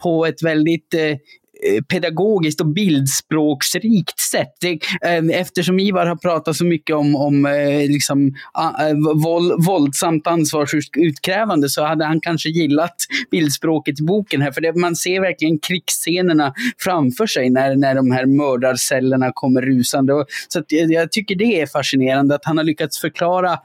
på 0.02 0.26
ett 0.26 0.44
väldigt 0.44 0.94
Eh, 0.94 1.18
Eh, 1.64 1.82
pedagogiskt 1.82 2.62
och 2.62 2.68
bildspråksrikt 2.68 4.20
sätt. 4.20 4.54
Det, 4.62 4.72
eh, 5.02 5.40
eftersom 5.40 5.80
Ivar 5.80 6.06
har 6.06 6.16
pratat 6.16 6.56
så 6.56 6.66
mycket 6.66 6.96
om, 6.96 7.16
om 7.16 7.46
eh, 7.46 7.88
liksom, 7.90 8.36
eh, 8.80 9.22
våld, 9.24 9.66
våldsamt 9.66 10.28
ansvarsutkrävande 10.28 11.70
så 11.70 11.84
hade 11.84 12.06
han 12.06 12.22
kanske 12.22 12.50
gillat 12.50 12.96
bildspråket 13.32 14.00
i 14.00 14.04
boken 14.04 14.42
här. 14.42 14.52
För 14.52 14.62
det, 14.62 14.76
man 14.76 14.96
ser 14.96 15.22
verkligen 15.22 15.60
krigsscenerna 15.60 16.54
framför 16.78 17.28
sig 17.28 17.50
när, 17.50 17.76
när 17.76 17.96
de 17.96 18.12
här 18.12 18.26
mördarcellerna 18.26 19.32
kommer 19.34 19.62
rusande. 19.62 20.14
Och, 20.14 20.26
så 20.48 20.64
jag, 20.68 20.82
eh, 20.82 20.88
jag 20.90 21.12
tycker 21.12 21.36
det 21.36 21.62
är 21.62 21.68
fascinerande 21.68 22.36
att 22.36 22.46
han 22.46 22.58
har 22.58 22.64
lyckats 22.64 23.00
förklara 23.00 23.60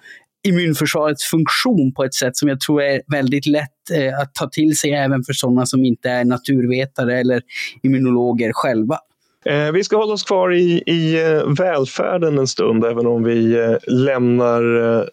immunförsvarets 0.49 1.25
funktion 1.25 1.93
på 1.97 2.05
ett 2.05 2.15
sätt 2.15 2.37
som 2.37 2.49
jag 2.49 2.61
tror 2.61 2.83
är 2.83 3.03
väldigt 3.07 3.47
lätt 3.47 3.91
eh, 3.95 4.21
att 4.21 4.35
ta 4.35 4.49
till 4.49 4.77
sig 4.77 4.93
även 4.93 5.25
för 5.25 5.33
sådana 5.33 5.67
som 5.67 5.85
inte 5.85 6.11
är 6.11 6.25
naturvetare 6.25 7.19
eller 7.21 7.43
immunologer 7.83 8.53
själva. 8.53 8.99
Eh, 9.47 9.73
vi 9.73 9.85
ska 9.85 9.97
hålla 9.97 10.13
oss 10.13 10.23
kvar 10.25 10.53
i, 10.55 10.83
i 10.87 11.23
eh, 11.23 11.55
välfärden 11.59 12.39
en 12.39 12.47
stund, 12.47 12.85
även 12.85 13.07
om 13.07 13.25
vi 13.25 13.59
eh, 13.59 13.77
lämnar 13.87 14.99
eh, 14.99 15.05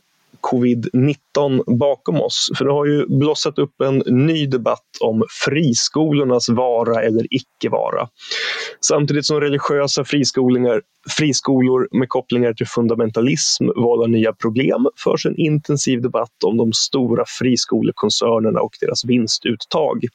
covid-19 0.41 1.77
bakom 1.79 2.21
oss. 2.21 2.49
För 2.57 2.65
det 2.65 2.71
har 2.71 2.85
ju 2.85 3.05
blossat 3.07 3.59
upp 3.59 3.81
en 3.81 4.03
ny 4.05 4.45
debatt 4.45 4.87
om 5.01 5.23
friskolornas 5.45 6.49
vara 6.49 7.01
eller 7.03 7.27
icke 7.29 7.69
vara. 7.69 8.07
Samtidigt 8.81 9.25
som 9.25 9.41
religiösa 9.41 10.05
friskolor, 10.05 10.81
friskolor 11.09 11.87
med 11.91 12.09
kopplingar 12.09 12.53
till 12.53 12.67
fundamentalism 12.67 13.65
vållar 13.75 14.07
nya 14.07 14.33
problem 14.33 14.87
förs 15.03 15.25
en 15.25 15.35
intensiv 15.37 16.01
debatt 16.01 16.43
om 16.43 16.57
de 16.57 16.73
stora 16.73 17.23
friskolekoncernerna 17.39 18.59
och 18.59 18.71
deras 18.81 19.05
vinstuttag. 19.05 20.05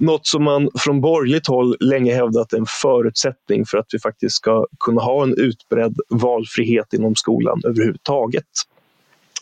Något 0.00 0.26
som 0.26 0.44
man 0.44 0.68
från 0.78 1.00
borgerligt 1.00 1.46
håll 1.46 1.76
länge 1.80 2.14
hävdat 2.14 2.52
är 2.52 2.58
en 2.58 2.66
förutsättning 2.82 3.66
för 3.66 3.78
att 3.78 3.86
vi 3.92 3.98
faktiskt 3.98 4.36
ska 4.36 4.66
kunna 4.84 5.00
ha 5.00 5.22
en 5.22 5.34
utbredd 5.38 5.96
valfrihet 6.08 6.92
inom 6.92 7.14
skolan 7.14 7.60
överhuvudtaget. 7.64 8.44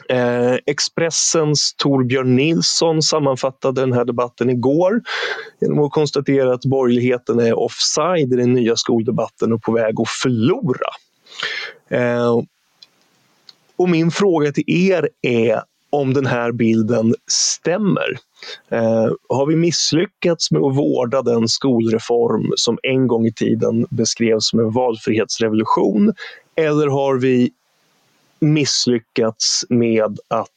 Eh, 0.09 0.57
Expressens 0.67 1.75
Torbjörn 1.75 2.37
Nilsson 2.37 3.03
sammanfattade 3.03 3.81
den 3.81 3.93
här 3.93 4.05
debatten 4.05 4.50
igår 4.50 5.00
genom 5.61 5.79
att 5.79 5.93
konstatera 5.93 6.55
att 6.55 6.65
borgerligheten 6.65 7.41
är 7.41 7.59
offside 7.59 8.33
i 8.33 8.37
den 8.37 8.53
nya 8.53 8.77
skoldebatten 8.77 9.53
och 9.53 9.62
på 9.62 9.73
väg 9.73 10.00
att 10.00 10.09
förlora. 10.09 10.91
Eh, 11.88 12.41
och 13.77 13.88
min 13.88 14.11
fråga 14.11 14.53
till 14.53 14.65
er 14.67 15.09
är 15.23 15.62
om 15.91 16.15
den 16.15 16.27
här 16.27 16.53
bilden 16.53 17.15
stämmer. 17.27 18.19
Eh, 18.71 19.12
har 19.29 19.47
vi 19.47 19.57
misslyckats 19.57 20.50
med 20.50 20.62
att 20.62 20.77
vårda 20.77 21.23
den 21.23 21.49
skolreform 21.49 22.53
som 22.57 22.79
en 22.83 23.07
gång 23.07 23.27
i 23.27 23.33
tiden 23.33 23.87
beskrevs 23.91 24.49
som 24.49 24.61
en 24.61 24.71
valfrihetsrevolution? 24.71 26.12
Eller 26.57 26.87
har 26.87 27.15
vi 27.17 27.50
misslyckats 28.40 29.64
med 29.68 30.18
att 30.28 30.49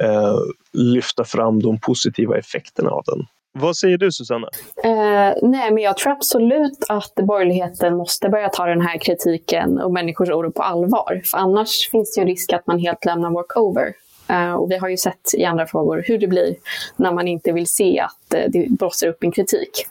eh, 0.00 0.38
lyfta 0.72 1.24
fram 1.24 1.62
de 1.62 1.80
positiva 1.80 2.38
effekterna 2.38 2.90
av 2.90 3.02
den. 3.06 3.26
Vad 3.58 3.76
säger 3.76 3.98
du 3.98 4.12
Susanna? 4.12 4.48
Eh, 4.84 5.34
nej, 5.42 5.70
men 5.70 5.78
jag 5.78 5.96
tror 5.96 6.12
absolut 6.12 6.84
att 6.88 7.14
borgerligheten 7.14 7.96
måste 7.96 8.28
börja 8.28 8.48
ta 8.48 8.66
den 8.66 8.80
här 8.80 8.98
kritiken 8.98 9.78
och 9.78 9.92
människors 9.92 10.28
oro 10.28 10.50
på 10.50 10.62
allvar. 10.62 11.22
För 11.24 11.38
annars 11.38 11.90
finns 11.90 12.14
det 12.14 12.20
ju 12.20 12.26
risk 12.26 12.52
att 12.52 12.66
man 12.66 12.78
helt 12.78 13.04
lämnar 13.04 13.30
walkover. 13.30 13.92
Eh, 14.28 14.52
och 14.52 14.70
vi 14.70 14.76
har 14.76 14.88
ju 14.88 14.96
sett 14.96 15.34
i 15.34 15.44
andra 15.44 15.66
frågor 15.66 16.04
hur 16.06 16.18
det 16.18 16.26
blir 16.26 16.56
när 16.96 17.12
man 17.12 17.28
inte 17.28 17.52
vill 17.52 17.66
se 17.66 18.00
att 18.00 18.34
eh, 18.34 18.44
det 18.48 18.70
blossar 18.70 19.06
upp 19.06 19.24
en 19.24 19.32
kritik. 19.32 19.86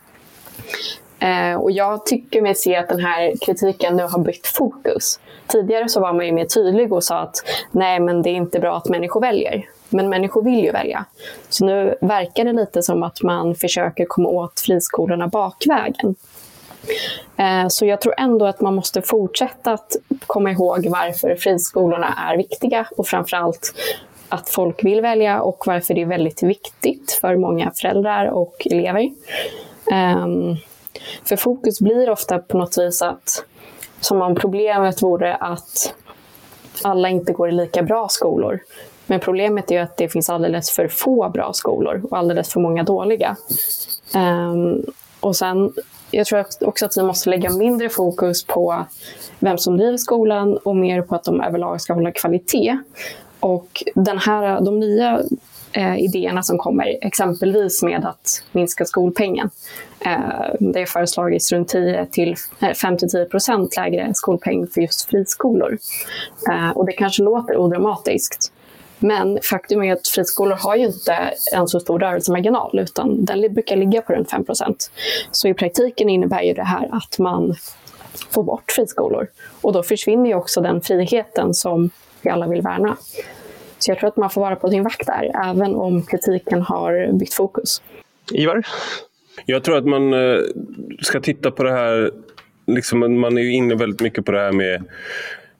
Eh, 1.19 1.55
och 1.55 1.71
jag 1.71 2.05
tycker 2.05 2.41
mig 2.41 2.55
se 2.55 2.75
att 2.75 2.89
den 2.89 2.99
här 2.99 3.33
kritiken 3.45 3.95
nu 3.95 4.03
har 4.03 4.19
bytt 4.19 4.47
fokus. 4.47 5.19
Tidigare 5.47 5.89
så 5.89 5.99
var 5.99 6.13
man 6.13 6.25
ju 6.25 6.31
mer 6.31 6.45
tydlig 6.45 6.93
och 6.93 7.03
sa 7.03 7.19
att 7.19 7.35
nej, 7.71 7.99
men 7.99 8.21
det 8.21 8.29
är 8.29 8.35
inte 8.35 8.59
bra 8.59 8.77
att 8.77 8.89
människor 8.89 9.21
väljer. 9.21 9.69
Men 9.89 10.09
människor 10.09 10.43
vill 10.43 10.63
ju 10.63 10.71
välja. 10.71 11.05
Så 11.49 11.65
nu 11.65 11.97
verkar 12.01 12.45
det 12.45 12.53
lite 12.53 12.83
som 12.83 13.03
att 13.03 13.21
man 13.21 13.55
försöker 13.55 14.05
komma 14.05 14.29
åt 14.29 14.59
friskolorna 14.59 15.27
bakvägen. 15.27 16.15
Eh, 17.37 17.67
så 17.67 17.85
jag 17.85 18.01
tror 18.01 18.13
ändå 18.17 18.45
att 18.45 18.61
man 18.61 18.75
måste 18.75 19.01
fortsätta 19.01 19.71
att 19.71 19.95
komma 20.27 20.51
ihåg 20.51 20.87
varför 20.89 21.35
friskolorna 21.35 22.13
är 22.29 22.37
viktiga 22.37 22.87
och 22.97 23.07
framförallt 23.07 23.73
att 24.29 24.49
folk 24.49 24.83
vill 24.83 25.01
välja 25.01 25.41
och 25.41 25.63
varför 25.67 25.93
det 25.93 26.01
är 26.01 26.05
väldigt 26.05 26.43
viktigt 26.43 27.11
för 27.21 27.35
många 27.35 27.71
föräldrar 27.71 28.25
och 28.25 28.67
elever. 28.71 29.11
Ehm, 29.91 30.57
för 31.23 31.35
fokus 31.35 31.79
blir 31.79 32.09
ofta 32.09 32.39
på 32.39 32.57
något 32.57 32.77
vis 32.77 33.01
att 33.01 33.45
som 33.99 34.21
om 34.21 34.35
problemet 34.35 35.03
vore 35.03 35.35
att 35.35 35.93
alla 36.83 37.09
inte 37.09 37.33
går 37.33 37.49
i 37.49 37.51
lika 37.51 37.83
bra 37.83 38.07
skolor. 38.09 38.59
Men 39.05 39.19
problemet 39.19 39.71
är 39.71 39.81
att 39.81 39.97
det 39.97 40.09
finns 40.09 40.29
alldeles 40.29 40.71
för 40.71 40.87
få 40.87 41.29
bra 41.29 41.53
skolor 41.53 42.01
och 42.09 42.17
alldeles 42.17 42.53
för 42.53 42.59
många 42.59 42.83
dåliga. 42.83 43.35
Um, 44.15 44.83
och 45.19 45.35
sen, 45.35 45.73
jag 46.11 46.27
tror 46.27 46.45
också 46.61 46.85
att 46.85 46.97
vi 46.97 47.03
måste 47.03 47.29
lägga 47.29 47.49
mindre 47.49 47.89
fokus 47.89 48.43
på 48.45 48.85
vem 49.39 49.57
som 49.57 49.77
driver 49.77 49.97
skolan 49.97 50.57
och 50.57 50.75
mer 50.75 51.01
på 51.01 51.15
att 51.15 51.23
de 51.23 51.41
överlag 51.41 51.81
ska 51.81 51.93
hålla 51.93 52.11
kvalitet. 52.11 52.77
Och 53.39 53.83
den 53.95 54.17
här, 54.17 54.61
de 54.61 54.79
nya 54.79 55.21
eh, 55.71 55.97
idéerna 55.97 56.43
som 56.43 56.57
kommer, 56.57 56.97
exempelvis 57.01 57.83
med 57.83 58.05
att 58.05 58.43
minska 58.51 58.85
skolpengen. 58.85 59.49
Eh, 59.99 60.55
det 60.59 60.79
har 60.79 60.85
föreslagits 60.85 61.51
runt 61.51 61.69
10 61.69 62.05
till 62.05 62.35
eh, 62.59 62.69
5-10 62.69 63.25
procent 63.25 63.75
lägre 63.75 64.11
skolpeng 64.13 64.67
för 64.67 64.81
just 64.81 65.09
friskolor. 65.09 65.77
Eh, 66.49 66.69
och 66.69 66.85
det 66.85 66.91
kanske 66.91 67.23
låter 67.23 67.57
odramatiskt, 67.57 68.51
men 68.99 69.39
faktum 69.41 69.83
är 69.83 69.93
att 69.93 70.07
friskolor 70.07 70.55
har 70.55 70.75
ju 70.75 70.85
inte 70.85 71.33
en 71.53 71.67
så 71.67 71.79
stor 71.79 71.99
rörelsemarginal 71.99 72.79
utan 72.79 73.25
den 73.25 73.53
brukar 73.53 73.75
ligga 73.75 74.01
på 74.01 74.13
runt 74.13 74.31
5 74.31 74.45
procent. 74.45 74.91
Så 75.31 75.47
i 75.47 75.53
praktiken 75.53 76.09
innebär 76.09 76.41
ju 76.41 76.53
det 76.53 76.63
här 76.63 76.89
att 76.91 77.19
man 77.19 77.55
får 78.29 78.43
bort 78.43 78.71
friskolor 78.71 79.27
och 79.61 79.73
då 79.73 79.83
försvinner 79.83 80.29
ju 80.29 80.35
också 80.35 80.61
den 80.61 80.81
friheten 80.81 81.53
som 81.53 81.89
vi 82.21 82.29
alla 82.29 82.47
vill 82.47 82.61
värna. 82.61 82.97
Så 83.79 83.91
jag 83.91 83.99
tror 83.99 84.07
att 84.07 84.17
man 84.17 84.29
får 84.29 84.41
vara 84.41 84.55
på 84.55 84.69
sin 84.69 84.83
vakt 84.83 85.07
där, 85.07 85.31
även 85.49 85.75
om 85.75 86.03
kritiken 86.03 86.61
har 86.61 87.11
bytt 87.19 87.33
fokus. 87.33 87.81
Ivar? 88.31 88.65
Jag 89.45 89.63
tror 89.63 89.77
att 89.77 89.85
man 89.85 90.13
eh, 90.13 90.39
ska 91.01 91.19
titta 91.19 91.51
på 91.51 91.63
det 91.63 91.71
här, 91.71 92.11
liksom, 92.67 93.19
man 93.19 93.37
är 93.37 93.41
ju 93.41 93.51
inne 93.51 93.75
väldigt 93.75 94.01
mycket 94.01 94.25
på 94.25 94.31
det 94.31 94.39
här 94.39 94.51
med, 94.51 94.83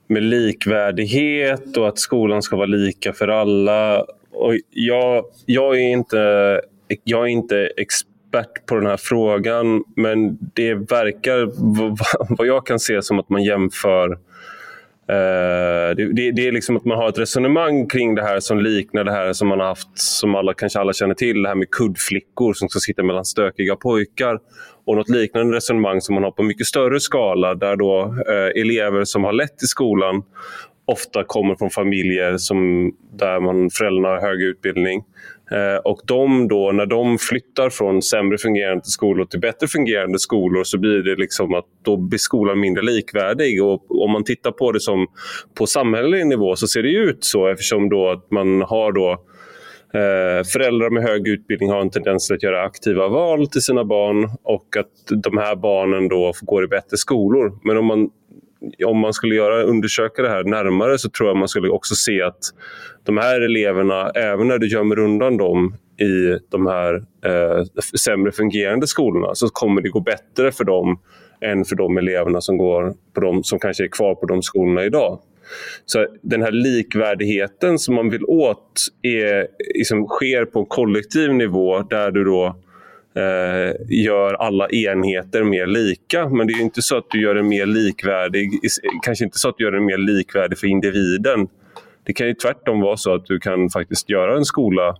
med 0.06 0.22
likvärdighet 0.22 1.76
och 1.76 1.88
att 1.88 1.98
skolan 1.98 2.42
ska 2.42 2.56
vara 2.56 2.66
lika 2.66 3.12
för 3.12 3.28
alla. 3.28 4.00
Och 4.30 4.54
jag, 4.70 5.24
jag, 5.46 5.76
är 5.76 5.88
inte, 5.88 6.60
jag 7.04 7.22
är 7.22 7.30
inte 7.30 7.70
expert 7.76 8.66
på 8.66 8.74
den 8.74 8.86
här 8.86 8.96
frågan, 8.96 9.84
men 9.96 10.38
det 10.54 10.74
verkar, 10.74 11.50
vad 12.38 12.46
jag 12.46 12.66
kan 12.66 12.78
se, 12.78 13.02
som 13.02 13.18
att 13.18 13.28
man 13.28 13.44
jämför 13.44 14.08
Eh, 14.10 14.18
Eh, 15.08 15.96
det, 15.96 16.12
det, 16.12 16.30
det, 16.30 16.48
är 16.48 16.52
liksom 16.52 16.76
att 16.76 16.84
man 16.84 16.98
har 16.98 17.08
ett 17.08 17.18
resonemang 17.18 17.88
kring 17.88 18.14
det 18.14 18.22
här 18.22 18.40
som 18.40 18.60
liknar 18.60 19.04
det 19.04 19.12
här 19.12 19.32
som 19.32 19.48
man 19.48 19.60
har 19.60 19.66
haft, 19.66 19.88
som 19.94 20.34
alla 20.34 20.54
kanske 20.54 20.78
alla 20.78 20.92
känner 20.92 21.14
till, 21.14 21.42
det 21.42 21.48
här 21.48 21.56
med 21.56 21.70
kuddflickor 21.70 22.52
som 22.52 22.68
ska 22.68 22.78
sitta 22.78 23.02
mellan 23.02 23.24
stökiga 23.24 23.76
pojkar. 23.76 24.38
Och 24.86 24.96
något 24.96 25.08
liknande 25.08 25.56
resonemang 25.56 26.00
som 26.00 26.14
man 26.14 26.24
har 26.24 26.30
på 26.30 26.42
mycket 26.42 26.66
större 26.66 27.00
skala 27.00 27.54
där 27.54 27.76
då 27.76 28.14
eh, 28.28 28.62
elever 28.62 29.04
som 29.04 29.24
har 29.24 29.32
lätt 29.32 29.62
i 29.62 29.66
skolan 29.66 30.22
ofta 30.86 31.24
kommer 31.24 31.54
från 31.54 31.70
familjer 31.70 32.36
som, 32.36 32.92
där 33.12 33.40
man, 33.40 33.70
föräldrarna 33.70 34.08
har 34.08 34.20
hög 34.20 34.42
utbildning. 34.42 35.04
Eh, 35.50 35.76
och 35.84 36.00
de 36.04 36.48
då, 36.48 36.72
när 36.72 36.86
de 36.86 37.18
flyttar 37.18 37.70
från 37.70 38.02
sämre 38.02 38.38
fungerande 38.38 38.84
skolor 38.84 39.24
till 39.24 39.40
bättre 39.40 39.66
fungerande 39.66 40.18
skolor 40.18 40.64
så 40.64 40.78
blir 40.78 41.02
det 41.02 41.16
liksom 41.16 41.54
att 41.54 41.64
då 41.84 41.96
blir 41.96 42.18
skolan 42.18 42.60
mindre 42.60 42.82
likvärdig. 42.82 43.64
Och 43.64 44.02
om 44.02 44.10
man 44.10 44.24
tittar 44.24 44.50
på 44.50 44.72
det 44.72 44.80
som 44.80 45.06
på 45.58 45.66
samhällelig 45.66 46.26
nivå 46.26 46.56
så 46.56 46.66
ser 46.66 46.82
det 46.82 46.92
ut 46.92 47.24
så 47.24 47.48
eftersom 47.48 47.88
då 47.88 48.10
att 48.10 48.30
man 48.30 48.62
har 48.62 48.92
då 48.92 49.10
eh, 49.94 50.44
föräldrar 50.52 50.90
med 50.90 51.02
hög 51.02 51.28
utbildning 51.28 51.70
har 51.70 51.80
en 51.80 51.90
tendens 51.90 52.30
att 52.30 52.42
göra 52.42 52.64
aktiva 52.64 53.08
val 53.08 53.46
till 53.46 53.62
sina 53.62 53.84
barn 53.84 54.30
och 54.42 54.76
att 54.76 55.22
de 55.22 55.38
här 55.38 55.56
barnen 55.56 56.08
då 56.08 56.32
går 56.42 56.64
i 56.64 56.68
bättre 56.68 56.96
skolor. 56.96 57.58
Men 57.64 57.76
om 57.76 57.84
man 57.84 58.10
om 58.86 58.98
man 58.98 59.12
skulle 59.12 59.34
göra, 59.34 59.62
undersöka 59.62 60.22
det 60.22 60.28
här 60.28 60.44
närmare 60.44 60.98
så 60.98 61.10
tror 61.10 61.28
jag 61.28 61.36
man 61.36 61.48
skulle 61.48 61.68
också 61.68 61.94
se 61.94 62.22
att 62.22 62.40
de 63.04 63.16
här 63.16 63.40
eleverna, 63.40 64.10
även 64.10 64.48
när 64.48 64.58
du 64.58 64.68
gömmer 64.68 64.98
undan 64.98 65.36
dem 65.36 65.74
i 66.00 66.38
de 66.50 66.66
här 66.66 66.94
eh, 67.26 67.64
sämre 67.98 68.32
fungerande 68.32 68.86
skolorna 68.86 69.34
så 69.34 69.48
kommer 69.48 69.80
det 69.80 69.88
gå 69.88 70.00
bättre 70.00 70.52
för 70.52 70.64
dem 70.64 70.98
än 71.40 71.64
för 71.64 71.76
de 71.76 71.98
eleverna 71.98 72.40
som, 72.40 72.58
går 72.58 72.94
på 73.14 73.20
de, 73.20 73.44
som 73.44 73.58
kanske 73.58 73.84
är 73.84 73.88
kvar 73.88 74.14
på 74.14 74.26
de 74.26 74.42
skolorna 74.42 74.84
idag. 74.84 75.20
Så 75.84 76.06
den 76.22 76.42
här 76.42 76.52
likvärdigheten 76.52 77.78
som 77.78 77.94
man 77.94 78.10
vill 78.10 78.24
åt 78.24 78.86
är, 79.02 79.46
liksom, 79.74 80.06
sker 80.06 80.44
på 80.44 80.64
kollektiv 80.64 81.34
nivå 81.34 81.82
där 81.82 82.10
du 82.10 82.24
då 82.24 82.56
eh, 83.16 83.74
gör 83.88 84.34
alla 84.34 84.68
enheter 84.68 85.42
mer 85.42 85.66
lika. 85.66 86.28
Men 86.28 86.46
det 86.46 86.52
är 86.52 86.60
inte 86.60 86.82
så 86.82 86.96
att 86.96 87.10
du 87.10 87.22
gör 87.22 87.34
den 87.34 87.48
mer 87.48 87.66
likvärdig, 87.66 88.50
kanske 89.02 89.24
inte 89.24 89.38
så 89.38 89.48
att 89.48 89.58
du 89.58 89.64
gör 89.64 89.72
den 89.72 89.84
mer 89.84 89.98
likvärdig 89.98 90.58
för 90.58 90.66
individen. 90.66 91.48
Det 92.06 92.12
kan 92.12 92.26
ju 92.26 92.34
tvärtom 92.34 92.80
vara 92.80 92.96
så 92.96 93.14
att 93.14 93.26
du 93.26 93.38
kan 93.38 93.70
faktiskt 93.70 94.10
göra 94.10 94.36
en 94.36 94.44
skola, 94.44 94.96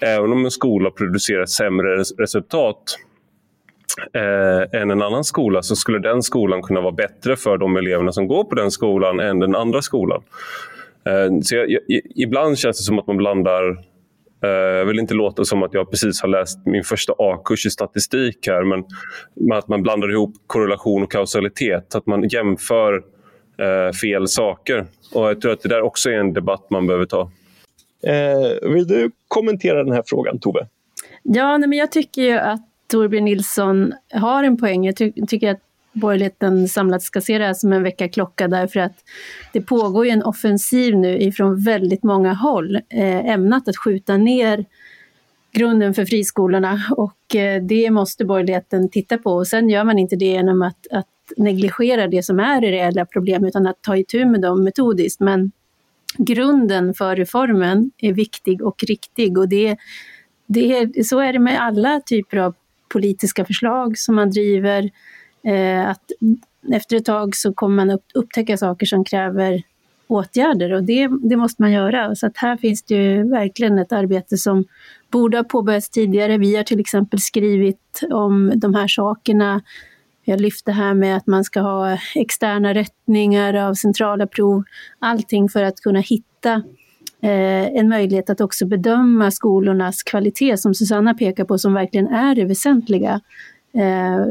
även 0.00 0.32
om 0.32 0.44
en 0.44 0.50
skola 0.50 0.90
producerar 0.90 1.46
sämre 1.46 1.96
resultat 2.18 2.82
eh, 4.14 4.80
än 4.80 4.90
en 4.90 5.02
annan 5.02 5.24
skola, 5.24 5.62
så 5.62 5.76
skulle 5.76 5.98
den 5.98 6.22
skolan 6.22 6.62
kunna 6.62 6.80
vara 6.80 6.92
bättre 6.92 7.36
för 7.36 7.58
de 7.58 7.76
eleverna 7.76 8.12
som 8.12 8.26
går 8.26 8.44
på 8.44 8.54
den 8.54 8.70
skolan 8.70 9.20
än 9.20 9.38
den 9.38 9.54
andra 9.54 9.82
skolan. 9.82 10.22
Eh, 11.04 11.40
så 11.42 11.56
jag, 11.56 11.70
jag, 11.70 12.00
ibland 12.14 12.58
känns 12.58 12.78
det 12.78 12.84
som 12.84 12.98
att 12.98 13.06
man 13.06 13.16
blandar 13.16 13.89
jag 14.48 14.84
vill 14.84 14.98
inte 14.98 15.14
låta 15.14 15.44
som 15.44 15.62
att 15.62 15.74
jag 15.74 15.90
precis 15.90 16.20
har 16.22 16.28
läst 16.28 16.66
min 16.66 16.84
första 16.84 17.12
A-kurs 17.18 17.66
i 17.66 17.70
statistik 17.70 18.46
här, 18.46 18.64
men 18.64 18.84
att 19.58 19.68
man 19.68 19.82
blandar 19.82 20.10
ihop 20.12 20.34
korrelation 20.46 21.02
och 21.02 21.12
kausalitet, 21.12 21.94
att 21.94 22.06
man 22.06 22.28
jämför 22.28 22.94
eh, 23.58 23.92
fel 23.92 24.28
saker. 24.28 24.86
Och 25.14 25.30
Jag 25.30 25.40
tror 25.40 25.52
att 25.52 25.62
det 25.62 25.68
där 25.68 25.82
också 25.82 26.10
är 26.10 26.18
en 26.18 26.32
debatt 26.32 26.70
man 26.70 26.86
behöver 26.86 27.06
ta. 27.06 27.30
Eh, 28.06 28.70
vill 28.70 28.86
du 28.86 29.10
kommentera 29.28 29.84
den 29.84 29.92
här 29.92 30.02
frågan, 30.06 30.38
Tove? 30.38 30.66
Ja, 31.22 31.58
nej, 31.58 31.68
men 31.68 31.78
jag 31.78 31.92
tycker 31.92 32.22
ju 32.22 32.38
att 32.38 32.60
Torbjörn 32.90 33.24
Nilsson 33.24 33.92
har 34.14 34.44
en 34.44 34.56
poäng. 34.56 34.84
Jag 34.84 34.96
ty 34.96 35.12
tycker 35.28 35.50
att 35.50 35.60
borgerligheten 35.92 36.68
samlat 36.68 37.02
ska 37.02 37.20
se 37.20 37.38
det 37.38 37.44
här 37.44 37.54
som 37.54 37.72
en 37.72 37.82
väckarklocka 37.82 38.48
därför 38.48 38.80
att 38.80 39.04
det 39.52 39.60
pågår 39.60 40.04
ju 40.06 40.10
en 40.10 40.22
offensiv 40.22 40.96
nu 40.96 41.18
ifrån 41.18 41.62
väldigt 41.64 42.02
många 42.02 42.32
håll 42.32 42.76
eh, 42.76 43.26
ämnat 43.26 43.68
att 43.68 43.76
skjuta 43.76 44.16
ner 44.16 44.64
grunden 45.52 45.94
för 45.94 46.04
friskolorna 46.04 46.82
och 46.90 47.36
eh, 47.36 47.62
det 47.62 47.90
måste 47.90 48.24
borgerligheten 48.24 48.88
titta 48.88 49.18
på. 49.18 49.30
Och 49.30 49.46
sen 49.46 49.68
gör 49.68 49.84
man 49.84 49.98
inte 49.98 50.16
det 50.16 50.24
genom 50.24 50.62
att, 50.62 50.86
att 50.90 51.06
negligera 51.36 52.06
det 52.06 52.22
som 52.22 52.40
är 52.40 52.60
det 52.60 52.70
reella 52.70 53.04
problem 53.04 53.44
utan 53.44 53.66
att 53.66 53.82
ta 53.82 53.96
itu 53.96 54.24
med 54.24 54.40
dem 54.40 54.64
metodiskt. 54.64 55.20
Men 55.20 55.52
grunden 56.18 56.94
för 56.94 57.16
reformen 57.16 57.90
är 57.98 58.12
viktig 58.12 58.62
och 58.62 58.84
riktig 58.84 59.38
och 59.38 59.48
det, 59.48 59.76
det, 60.46 61.06
så 61.06 61.20
är 61.20 61.32
det 61.32 61.38
med 61.38 61.62
alla 61.62 62.00
typer 62.00 62.36
av 62.36 62.54
politiska 62.88 63.44
förslag 63.44 63.98
som 63.98 64.14
man 64.14 64.30
driver 64.30 64.90
Eh, 65.42 65.88
att 65.88 66.12
efter 66.72 66.96
ett 66.96 67.04
tag 67.04 67.36
så 67.36 67.52
kommer 67.52 67.76
man 67.76 67.90
upp, 67.90 68.04
upptäcka 68.14 68.56
saker 68.56 68.86
som 68.86 69.04
kräver 69.04 69.62
åtgärder 70.10 70.72
och 70.72 70.84
det, 70.84 71.08
det 71.22 71.36
måste 71.36 71.62
man 71.62 71.72
göra. 71.72 72.14
Så 72.14 72.26
att 72.26 72.36
här 72.36 72.56
finns 72.56 72.82
det 72.82 72.94
ju 72.94 73.30
verkligen 73.30 73.78
ett 73.78 73.92
arbete 73.92 74.36
som 74.36 74.64
borde 75.10 75.36
ha 75.36 75.44
påbörjats 75.44 75.90
tidigare. 75.90 76.38
Vi 76.38 76.56
har 76.56 76.62
till 76.62 76.80
exempel 76.80 77.20
skrivit 77.20 78.00
om 78.10 78.52
de 78.56 78.74
här 78.74 78.88
sakerna. 78.88 79.62
Vi 80.24 80.32
har 80.32 80.38
lyft 80.38 80.66
det 80.66 80.72
här 80.72 80.94
med 80.94 81.16
att 81.16 81.26
man 81.26 81.44
ska 81.44 81.60
ha 81.60 81.98
externa 82.14 82.74
rättningar 82.74 83.54
av 83.54 83.74
centrala 83.74 84.26
prov. 84.26 84.62
Allting 84.98 85.48
för 85.48 85.62
att 85.62 85.80
kunna 85.80 86.00
hitta 86.00 86.52
eh, 87.22 87.66
en 87.66 87.88
möjlighet 87.88 88.30
att 88.30 88.40
också 88.40 88.66
bedöma 88.66 89.30
skolornas 89.30 90.02
kvalitet 90.02 90.56
som 90.56 90.74
Susanna 90.74 91.14
pekar 91.14 91.44
på 91.44 91.58
som 91.58 91.74
verkligen 91.74 92.08
är 92.08 92.34
det 92.34 92.44
väsentliga. 92.44 93.20
Eh, 93.74 94.26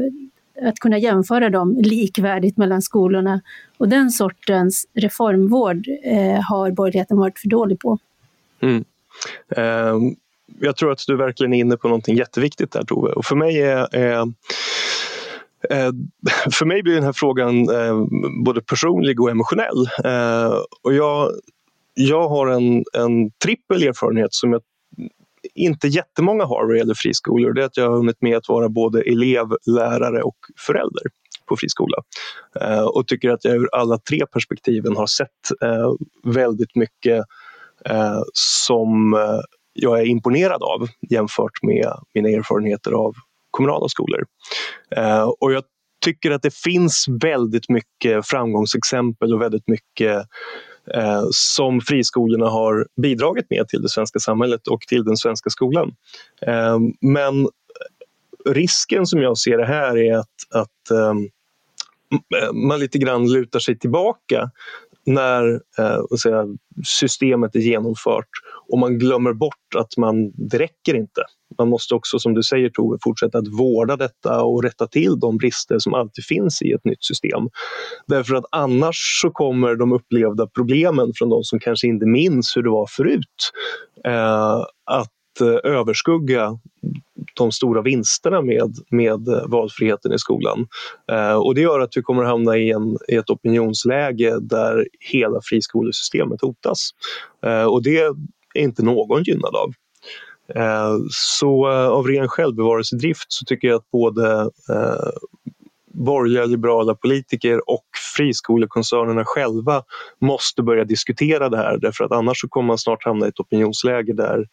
att 0.62 0.78
kunna 0.78 0.98
jämföra 0.98 1.50
dem 1.50 1.76
likvärdigt 1.78 2.56
mellan 2.56 2.82
skolorna. 2.82 3.40
Och 3.78 3.88
den 3.88 4.10
sortens 4.10 4.86
reformvård 4.94 5.88
eh, 6.04 6.40
har 6.42 6.70
borgerligheten 6.70 7.16
varit 7.16 7.38
för 7.38 7.48
dålig 7.48 7.80
på. 7.80 7.98
Mm. 8.60 8.84
Eh, 9.56 9.94
jag 10.60 10.76
tror 10.76 10.92
att 10.92 11.04
du 11.06 11.16
verkligen 11.16 11.52
är 11.52 11.58
inne 11.58 11.76
på 11.76 11.88
någonting 11.88 12.16
jätteviktigt 12.16 12.72
där 12.72 12.82
Tove. 12.82 13.12
Och 13.12 13.24
för 13.24 13.36
mig 13.36 13.62
är 13.62 13.96
eh, 13.96 14.20
eh 15.70 15.92
för 16.52 16.64
mig 16.66 16.82
blir 16.82 16.94
den 16.94 17.04
här 17.04 17.12
frågan 17.12 17.68
eh, 17.70 18.04
både 18.44 18.60
personlig 18.60 19.20
och 19.20 19.30
emotionell. 19.30 19.88
Eh, 20.04 20.54
och 20.82 20.94
jag, 20.94 21.30
jag 21.94 22.28
har 22.28 22.46
en, 22.46 22.84
en 22.92 23.30
trippel 23.30 23.82
erfarenhet 23.82 24.34
som 24.34 24.52
jag 24.52 24.62
inte 25.54 25.88
jättemånga 25.88 26.44
har 26.44 26.66
vad 26.66 26.76
gäller 26.76 26.94
friskolor 26.94 27.52
det 27.52 27.62
är 27.62 27.66
att 27.66 27.76
jag 27.76 27.90
har 27.90 27.96
hunnit 27.96 28.22
med 28.22 28.36
att 28.36 28.48
vara 28.48 28.68
både 28.68 29.02
elev, 29.02 29.46
lärare 29.66 30.22
och 30.22 30.36
förälder 30.66 31.02
på 31.48 31.56
friskola. 31.56 31.96
Eh, 32.60 32.84
och 32.84 33.06
tycker 33.06 33.30
att 33.30 33.44
jag 33.44 33.56
ur 33.56 33.68
alla 33.72 33.98
tre 33.98 34.26
perspektiven 34.32 34.96
har 34.96 35.06
sett 35.06 35.62
eh, 35.62 35.92
väldigt 36.24 36.76
mycket 36.76 37.24
eh, 37.84 38.22
som 38.32 39.14
eh, 39.14 39.40
jag 39.72 40.00
är 40.00 40.04
imponerad 40.04 40.62
av 40.62 40.88
jämfört 41.10 41.62
med 41.62 41.92
mina 42.14 42.28
erfarenheter 42.28 42.92
av 42.92 43.14
kommunala 43.50 43.88
skolor. 43.88 44.24
Eh, 44.96 45.28
och 45.40 45.52
jag 45.52 45.62
tycker 46.04 46.30
att 46.30 46.42
det 46.42 46.54
finns 46.54 47.06
väldigt 47.22 47.68
mycket 47.68 48.26
framgångsexempel 48.26 49.34
och 49.34 49.42
väldigt 49.42 49.68
mycket 49.68 50.26
eh, 50.94 51.24
som 51.30 51.80
friskolorna 51.80 52.46
har 52.46 52.86
bidragit 53.02 53.46
med 53.50 53.68
till 53.68 53.82
det 53.82 53.88
svenska 53.88 54.18
samhället 54.18 54.68
och 54.68 54.80
till 54.80 55.04
den 55.04 55.16
svenska 55.16 55.50
skolan. 55.50 55.94
Eh, 56.46 56.78
men 57.00 57.48
risken 58.44 59.06
som 59.06 59.22
jag 59.22 59.38
ser 59.38 59.58
det 59.58 59.66
här 59.66 59.96
är 59.96 60.16
att, 60.16 60.26
att 60.50 60.90
eh, 60.90 61.14
man 62.52 62.80
lite 62.80 62.98
grann 62.98 63.32
lutar 63.32 63.58
sig 63.58 63.78
tillbaka 63.78 64.50
när 65.06 65.60
eh, 65.78 66.16
säga, 66.22 66.46
systemet 66.86 67.56
är 67.56 67.60
genomfört 67.60 68.28
och 68.72 68.78
man 68.78 68.98
glömmer 68.98 69.32
bort 69.32 69.74
att 69.76 69.96
man, 69.96 70.30
det 70.30 70.58
räcker 70.58 70.94
inte. 70.94 71.22
Man 71.58 71.68
måste 71.68 71.94
också, 71.94 72.18
som 72.18 72.34
du 72.34 72.42
säger 72.42 72.70
Tove, 72.70 72.98
fortsätta 73.02 73.38
att 73.38 73.48
vårda 73.48 73.96
detta 73.96 74.42
och 74.42 74.62
rätta 74.62 74.86
till 74.86 75.20
de 75.20 75.36
brister 75.36 75.78
som 75.78 75.94
alltid 75.94 76.24
finns 76.24 76.62
i 76.62 76.72
ett 76.72 76.84
nytt 76.84 77.04
system. 77.04 77.48
Därför 78.06 78.34
att 78.34 78.44
annars 78.50 79.20
så 79.22 79.30
kommer 79.30 79.74
de 79.74 79.92
upplevda 79.92 80.46
problemen 80.46 81.12
från 81.14 81.28
de 81.28 81.44
som 81.44 81.58
kanske 81.58 81.86
inte 81.86 82.06
minns 82.06 82.56
hur 82.56 82.62
det 82.62 82.70
var 82.70 82.86
förut 82.86 83.52
eh, 84.04 84.60
att 84.84 85.40
eh, 85.40 85.70
överskugga 85.72 86.58
de 87.36 87.52
stora 87.52 87.82
vinsterna 87.82 88.42
med, 88.42 88.74
med 88.90 89.28
eh, 89.28 89.46
valfriheten 89.46 90.12
i 90.12 90.18
skolan. 90.18 90.66
Eh, 91.12 91.34
och 91.34 91.54
det 91.54 91.60
gör 91.60 91.80
att 91.80 91.96
vi 91.96 92.02
kommer 92.02 92.24
hamna 92.24 92.56
i, 92.56 92.70
en, 92.70 92.98
i 93.08 93.14
ett 93.14 93.30
opinionsläge 93.30 94.38
där 94.40 94.86
hela 95.00 95.40
friskolesystemet 95.44 96.40
hotas. 96.40 96.90
Eh, 97.46 97.64
och 97.64 97.82
det 97.82 98.14
är 98.54 98.62
inte 98.62 98.82
någon 98.82 99.22
gynnad 99.22 99.56
av. 99.56 99.72
Eh, 100.54 100.96
så 101.10 101.70
eh, 101.70 101.88
av 101.88 102.06
ren 102.06 102.28
självbevarelsedrift 102.28 103.26
så 103.32 103.44
tycker 103.44 103.68
jag 103.68 103.76
att 103.76 103.90
både 103.90 104.50
eh, 104.70 105.10
borgerliga 105.86 106.44
liberala 106.44 106.94
politiker 106.94 107.70
och 107.70 107.86
friskolekoncernerna 108.16 109.24
själva 109.24 109.84
måste 110.18 110.62
börja 110.62 110.84
diskutera 110.84 111.48
det 111.48 111.56
här 111.56 111.78
därför 111.78 112.04
att 112.04 112.12
annars 112.12 112.40
så 112.40 112.48
kommer 112.48 112.66
man 112.66 112.78
snart 112.78 113.04
hamna 113.04 113.26
i 113.26 113.28
ett 113.28 113.40
opinionsläge 113.40 114.12
där 114.12 114.48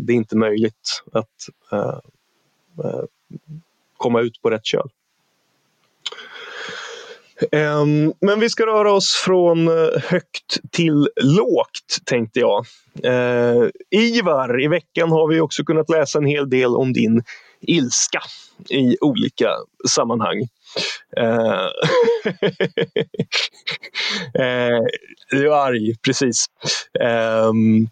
det 0.00 0.12
är 0.12 0.16
inte 0.16 0.36
möjligt 0.36 1.02
att 1.12 1.34
komma 3.96 4.20
ut 4.20 4.42
på 4.42 4.50
rätt 4.50 4.64
köl. 4.64 4.88
Ehm, 7.52 8.12
men 8.20 8.40
vi 8.40 8.50
ska 8.50 8.66
röra 8.66 8.92
oss 8.92 9.14
från 9.14 9.68
eh, 9.68 10.02
högt 10.02 10.60
till 10.70 11.08
lågt, 11.22 11.98
tänkte 12.04 12.40
jag. 12.40 12.64
Ehm, 13.02 13.70
Ivar, 13.90 14.64
i 14.64 14.68
veckan 14.68 15.10
har 15.10 15.28
vi 15.28 15.40
också 15.40 15.64
kunnat 15.64 15.90
läsa 15.90 16.18
en 16.18 16.26
hel 16.26 16.50
del 16.50 16.76
om 16.76 16.92
din 16.92 17.22
ilska 17.60 18.20
i 18.68 18.96
olika 19.00 19.50
sammanhang. 19.88 20.48
Uh, 21.20 21.24
uh, 24.38 24.84
du 25.30 25.46
är 25.46 25.66
arg, 25.66 25.96
precis. 26.02 26.46
Um, 27.48 27.88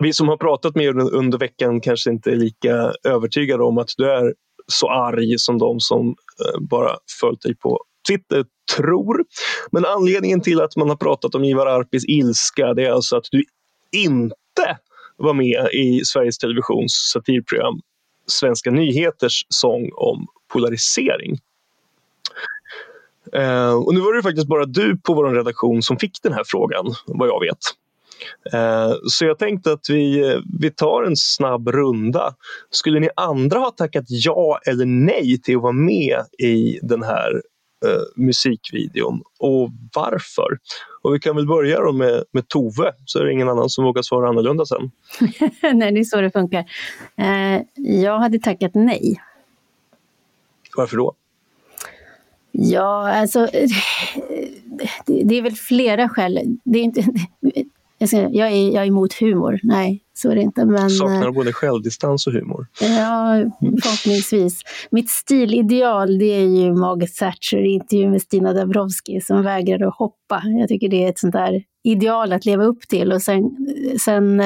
vi 0.00 0.12
som 0.12 0.28
har 0.28 0.36
pratat 0.36 0.74
med 0.74 0.96
dig 0.96 1.10
under 1.12 1.38
veckan 1.38 1.80
kanske 1.80 2.10
inte 2.10 2.30
är 2.30 2.36
lika 2.36 2.92
övertygade 3.04 3.62
om 3.62 3.78
att 3.78 3.90
du 3.96 4.10
är 4.10 4.34
så 4.66 4.90
arg 4.90 5.38
som 5.38 5.58
de 5.58 5.80
som 5.80 6.08
eh, 6.08 6.60
bara 6.60 6.96
följt 7.20 7.42
dig 7.42 7.56
på 7.56 7.84
Twitter 8.08 8.38
eh, 8.38 8.44
tror. 8.76 9.24
Men 9.70 9.84
anledningen 9.84 10.40
till 10.40 10.60
att 10.60 10.76
man 10.76 10.88
har 10.88 10.96
pratat 10.96 11.34
om 11.34 11.44
Ivar 11.44 11.66
Arpis 11.66 12.04
ilska 12.08 12.74
det 12.74 12.86
är 12.86 12.92
alltså 12.92 13.16
att 13.16 13.26
du 13.30 13.44
inte 13.92 14.78
var 15.16 15.34
med 15.34 15.68
i 15.72 16.04
Sveriges 16.04 16.38
Televisions 16.38 17.10
satirprogram 17.12 17.80
Svenska 18.26 18.70
nyheters 18.70 19.46
sång 19.48 19.90
om 19.94 20.26
polarisering. 20.52 21.38
Uh, 23.36 23.74
och 23.74 23.94
nu 23.94 24.00
var 24.00 24.14
det 24.14 24.22
faktiskt 24.22 24.48
bara 24.48 24.64
du 24.64 24.96
på 24.96 25.14
vår 25.14 25.34
redaktion 25.34 25.82
som 25.82 25.98
fick 25.98 26.22
den 26.22 26.32
här 26.32 26.42
frågan, 26.46 26.94
vad 27.06 27.28
jag 27.28 27.40
vet. 27.40 27.58
Uh, 28.54 28.96
så 29.08 29.24
jag 29.24 29.38
tänkte 29.38 29.72
att 29.72 29.86
vi, 29.88 30.40
vi 30.60 30.70
tar 30.70 31.02
en 31.02 31.16
snabb 31.16 31.68
runda. 31.68 32.34
Skulle 32.70 33.00
ni 33.00 33.08
andra 33.16 33.58
ha 33.58 33.70
tackat 33.70 34.04
ja 34.08 34.60
eller 34.66 34.86
nej 34.86 35.40
till 35.42 35.56
att 35.56 35.62
vara 35.62 35.72
med 35.72 36.24
i 36.38 36.78
den 36.82 37.02
här 37.02 37.42
eh, 37.84 38.02
musikvideon 38.16 39.22
och 39.38 39.70
varför. 39.94 40.58
Och 41.02 41.14
vi 41.14 41.20
kan 41.20 41.36
väl 41.36 41.46
börja 41.46 41.80
då 41.80 41.92
med, 41.92 42.24
med 42.32 42.48
Tove, 42.48 42.92
så 43.04 43.18
är 43.18 43.24
det 43.24 43.32
ingen 43.32 43.48
annan 43.48 43.70
som 43.70 43.84
vågar 43.84 44.02
svara 44.02 44.28
annorlunda 44.28 44.66
sen. 44.66 44.90
nej, 45.74 45.92
det 45.92 46.00
är 46.00 46.04
så 46.04 46.20
det 46.20 46.30
funkar. 46.30 46.64
Eh, 47.16 47.62
jag 47.76 48.18
hade 48.18 48.38
tackat 48.38 48.70
nej. 48.74 49.20
Varför 50.76 50.96
då? 50.96 51.14
Ja, 52.52 53.12
alltså 53.12 53.48
det, 55.06 55.22
det 55.24 55.38
är 55.38 55.42
väl 55.42 55.56
flera 55.56 56.08
skäl. 56.08 56.58
Det 56.64 56.78
är 56.78 56.82
inte, 56.82 57.04
jag, 58.02 58.08
ska, 58.08 58.18
jag, 58.18 58.52
är, 58.52 58.74
jag 58.74 58.82
är 58.82 58.86
emot 58.86 59.14
humor, 59.14 59.60
nej 59.62 60.02
så 60.14 60.30
är 60.30 60.34
det 60.34 60.40
inte. 60.40 60.64
Men, 60.64 60.90
Saknar 60.90 61.26
eh, 61.26 61.32
både 61.32 61.52
självdistans 61.52 62.26
och 62.26 62.32
humor? 62.32 62.66
Ja, 62.80 63.44
förhoppningsvis. 63.60 64.62
Mitt 64.90 65.10
stilideal 65.10 66.18
det 66.18 66.24
är 66.24 66.46
ju 66.46 66.72
Margaret 66.72 67.14
Thatcher 67.14 67.58
i 67.58 67.68
intervju 67.68 68.10
med 68.10 68.22
Stina 68.22 68.52
Dabrowski 68.52 69.20
som 69.20 69.42
vägrar 69.42 69.86
att 69.86 69.94
hoppa. 69.94 70.42
Jag 70.58 70.68
tycker 70.68 70.88
det 70.88 71.04
är 71.04 71.08
ett 71.08 71.18
sånt 71.18 71.32
där 71.32 71.62
ideal 71.84 72.32
att 72.32 72.44
leva 72.44 72.64
upp 72.64 72.88
till. 72.88 73.12
Och 73.12 73.22
sen, 73.22 73.56
sen 74.04 74.40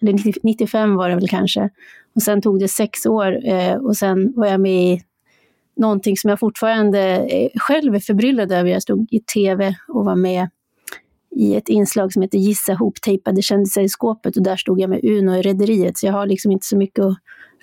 eller 0.00 0.42
95 0.42 0.96
var 0.96 1.08
det 1.08 1.14
väl 1.14 1.28
kanske. 1.28 1.70
Och 2.14 2.22
sen 2.22 2.42
tog 2.42 2.60
det 2.60 2.68
sex 2.68 3.06
år 3.06 3.46
eh, 3.46 3.74
och 3.74 3.96
sen 3.96 4.32
var 4.36 4.46
jag 4.46 4.60
med 4.60 4.92
i 4.92 5.02
någonting 5.76 6.16
som 6.16 6.30
jag 6.30 6.40
fortfarande 6.40 7.28
själv 7.54 7.94
är 7.94 8.00
förbryllad 8.00 8.52
över. 8.52 8.70
Jag 8.70 8.82
stod 8.82 9.12
i 9.12 9.20
tv 9.20 9.74
och 9.88 10.04
var 10.04 10.16
med 10.16 10.48
i 11.36 11.54
ett 11.56 11.68
inslag 11.68 12.12
som 12.12 12.22
heter 12.22 12.38
Gissa 12.38 12.74
hoptejpade 12.74 13.42
kändisar 13.42 13.82
i 13.82 13.88
skåpet 13.88 14.36
och 14.36 14.42
där 14.42 14.56
stod 14.56 14.80
jag 14.80 14.90
med 14.90 15.04
Uno 15.04 15.36
i 15.36 15.42
Rederiet 15.42 15.98
så 15.98 16.06
jag 16.06 16.12
har 16.12 16.26
liksom 16.26 16.52
inte 16.52 16.66
så 16.66 16.76
mycket 16.76 17.04
att 17.04 17.16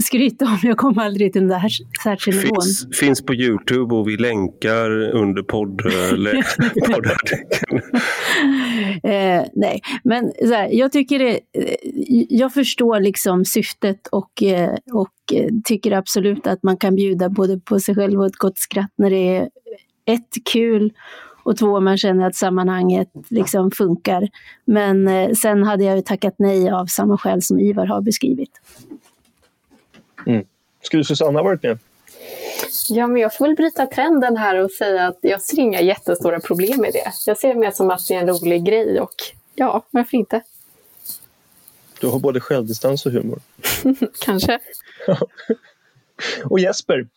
skryta 0.04 0.46
om. 0.46 0.58
Jag 0.64 0.78
kommer 0.78 1.04
aldrig 1.04 1.34
till 1.34 1.42
den 1.42 1.50
där 1.50 1.70
särskilda 2.04 2.42
nivån. 2.42 2.62
Finns, 2.62 2.88
finns 3.00 3.26
på 3.26 3.34
Youtube 3.34 3.96
och 3.96 4.08
vi 4.08 4.18
länkar 4.18 4.92
under 5.16 5.44
podd, 5.44 5.82
poddartikeln. 6.88 7.82
eh, 9.04 9.46
nej, 9.54 9.82
men 10.04 10.32
så 10.40 10.54
här, 10.54 10.70
jag 10.72 10.92
tycker 10.92 11.20
det, 11.20 11.32
eh, 11.32 11.76
jag 12.30 12.54
förstår 12.54 13.00
liksom 13.00 13.46
syftet 13.46 14.08
och, 14.08 14.44
eh, 14.44 14.76
och 14.94 15.34
eh, 15.34 15.50
tycker 15.64 15.92
absolut 15.92 16.48
att 16.48 16.64
man 16.64 16.78
kan 16.78 16.96
bjuda 16.96 17.30
både 17.30 17.60
på 17.60 17.80
sig 17.80 17.96
själv 17.96 18.20
och 18.20 18.26
ett 18.26 18.36
gott 18.36 18.58
skratt 18.58 18.94
när 18.96 19.10
det 19.10 19.38
är 19.38 19.50
ett 20.06 20.36
kul 20.52 20.94
och 21.44 21.58
två, 21.58 21.80
man 21.80 21.98
känner 21.98 22.28
att 22.28 22.36
sammanhanget 22.36 23.10
liksom 23.30 23.72
funkar. 23.72 24.30
Men 24.66 25.08
eh, 25.08 25.32
sen 25.32 25.64
hade 25.64 25.84
jag 25.84 25.96
ju 25.96 26.02
tackat 26.02 26.36
nej 26.38 26.72
av 26.72 26.86
samma 26.86 27.18
skäl 27.18 27.42
som 27.42 27.60
Ivar 27.60 27.86
har 27.86 28.02
beskrivit. 28.02 28.52
Mm. 30.28 30.46
Skulle 30.82 31.04
Susanna 31.04 31.44
varit 31.44 31.64
med? 31.64 31.80
Ja, 32.90 33.08
men 33.08 33.22
jag 33.22 33.36
får 33.36 33.48
väl 33.48 33.56
bryta 33.56 33.86
trenden 33.86 34.38
här 34.38 34.56
och 34.56 34.72
säga 34.72 35.08
att 35.08 35.20
jag 35.22 35.42
ser 35.42 35.60
inga 35.60 35.82
jättestora 35.82 36.40
problem 36.40 36.82
med 36.82 36.94
det. 36.94 37.12
Jag 37.26 37.38
ser 37.38 37.48
det 37.54 37.60
mer 37.60 37.72
som 37.72 37.90
att 37.90 38.08
det 38.08 38.14
är 38.14 38.22
en 38.22 38.28
rolig 38.28 38.66
grej 38.66 39.02
och 39.02 39.14
ja, 39.56 39.86
varför 39.92 40.18
inte? 40.18 40.42
Du 42.00 42.08
har 42.08 42.20
både 42.20 42.40
självdistans 42.40 43.06
och 43.06 43.12
humor. 43.12 43.40
Kanske. 44.26 44.60
och 46.44 46.60
Jesper, 46.60 47.08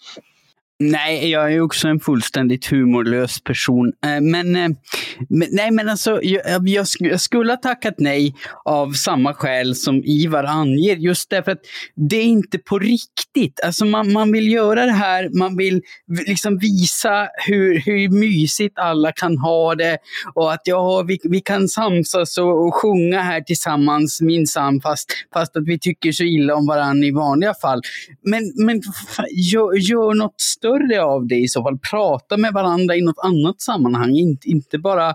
Nej, 0.91 1.31
jag 1.31 1.53
är 1.53 1.61
också 1.61 1.89
en 1.89 2.01
fullständigt 2.01 2.67
humorlös 2.67 3.41
person. 3.41 3.93
Eh, 4.05 4.21
men, 4.21 4.57
eh, 4.57 4.69
men 5.29 5.49
nej, 5.51 5.71
men 5.71 5.89
alltså, 5.89 6.23
jag, 6.23 6.69
jag, 6.69 6.87
jag, 6.99 7.21
skulle 7.21 7.53
ha 7.53 7.57
tackat 7.57 7.95
nej 7.99 8.35
av 8.65 8.93
samma 8.93 9.35
skäl 9.35 9.75
som 9.75 10.03
Ivar 10.05 10.45
anger. 10.45 10.97
Just 10.97 11.31
därför 11.31 11.53
att 11.53 11.61
det 11.95 12.17
är 12.17 12.25
inte 12.25 12.59
på 12.59 12.79
riktigt. 12.79 13.61
Alltså 13.65 13.85
man, 13.85 14.13
man 14.13 14.33
vill 14.33 14.53
göra 14.53 14.87
det 14.87 14.93
här, 14.93 15.29
man 15.39 15.57
vill 15.57 15.83
liksom 16.27 16.59
visa 16.59 17.29
hur, 17.47 17.81
hur 17.81 18.09
mysigt 18.09 18.79
alla 18.79 19.13
kan 19.13 19.39
ha 19.39 19.75
det 19.75 19.99
och 20.35 20.53
att 20.53 20.63
ja, 20.65 21.03
vi, 21.03 21.19
vi 21.25 21.41
kan 21.41 21.69
samsas 21.69 22.39
och, 22.39 22.67
och 22.67 22.75
sjunga 22.75 23.21
här 23.21 23.41
tillsammans 23.41 24.21
minsann 24.21 24.81
fast, 24.81 25.13
fast 25.33 25.57
att 25.57 25.67
vi 25.67 25.79
tycker 25.79 26.13
så 26.13 26.25
illa 26.25 26.55
om 26.55 26.67
varandra 26.67 27.07
i 27.07 27.11
vanliga 27.11 27.55
fall. 27.55 27.81
Men, 28.23 28.53
men 28.57 28.83
gör, 29.31 29.91
gör 29.91 30.15
något 30.15 30.41
större 30.41 30.74
av 31.01 31.27
det 31.27 31.37
i 31.37 31.49
så 31.49 31.63
fall. 31.63 31.79
Prata 31.91 32.37
med 32.37 32.53
varandra 32.53 32.97
i 32.97 33.01
något 33.01 33.25
annat 33.25 33.61
sammanhang. 33.61 34.17
Inte, 34.17 34.49
inte 34.49 34.79
bara 34.79 35.15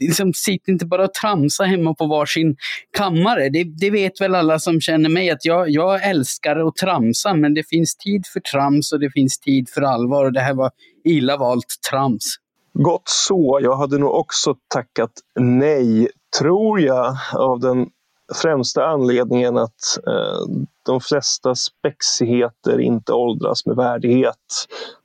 liksom, 0.00 0.32
sitt 0.34 0.68
inte 0.68 0.86
bara 0.86 1.04
och 1.04 1.14
tramsa 1.14 1.64
hemma 1.64 1.94
på 1.94 2.06
varsin 2.06 2.56
kammare. 2.96 3.48
Det, 3.48 3.64
det 3.64 3.90
vet 3.90 4.20
väl 4.20 4.34
alla 4.34 4.58
som 4.58 4.80
känner 4.80 5.08
mig 5.08 5.30
att 5.30 5.44
jag, 5.44 5.70
jag 5.70 6.08
älskar 6.08 6.68
att 6.68 6.76
tramsa 6.76 7.34
men 7.34 7.54
det 7.54 7.68
finns 7.68 7.96
tid 7.96 8.26
för 8.26 8.40
trams 8.40 8.92
och 8.92 9.00
det 9.00 9.10
finns 9.10 9.38
tid 9.38 9.68
för 9.68 9.82
allvar 9.82 10.24
och 10.24 10.32
det 10.32 10.40
här 10.40 10.54
var 10.54 10.70
illa 11.04 11.36
valt 11.36 11.78
trams. 11.90 12.36
Gott 12.74 13.08
så. 13.08 13.60
Jag 13.62 13.76
hade 13.76 13.98
nog 13.98 14.10
också 14.10 14.54
tackat 14.68 15.12
nej, 15.40 16.08
tror 16.38 16.80
jag, 16.80 17.16
av 17.34 17.60
den 17.60 17.86
främsta 18.34 18.86
anledningen 18.86 19.56
att 19.56 19.98
eh, 20.06 20.64
de 20.84 21.00
flesta 21.00 21.54
spexigheter 21.54 22.80
inte 22.80 23.12
åldras 23.12 23.66
med 23.66 23.76
värdighet. 23.76 24.36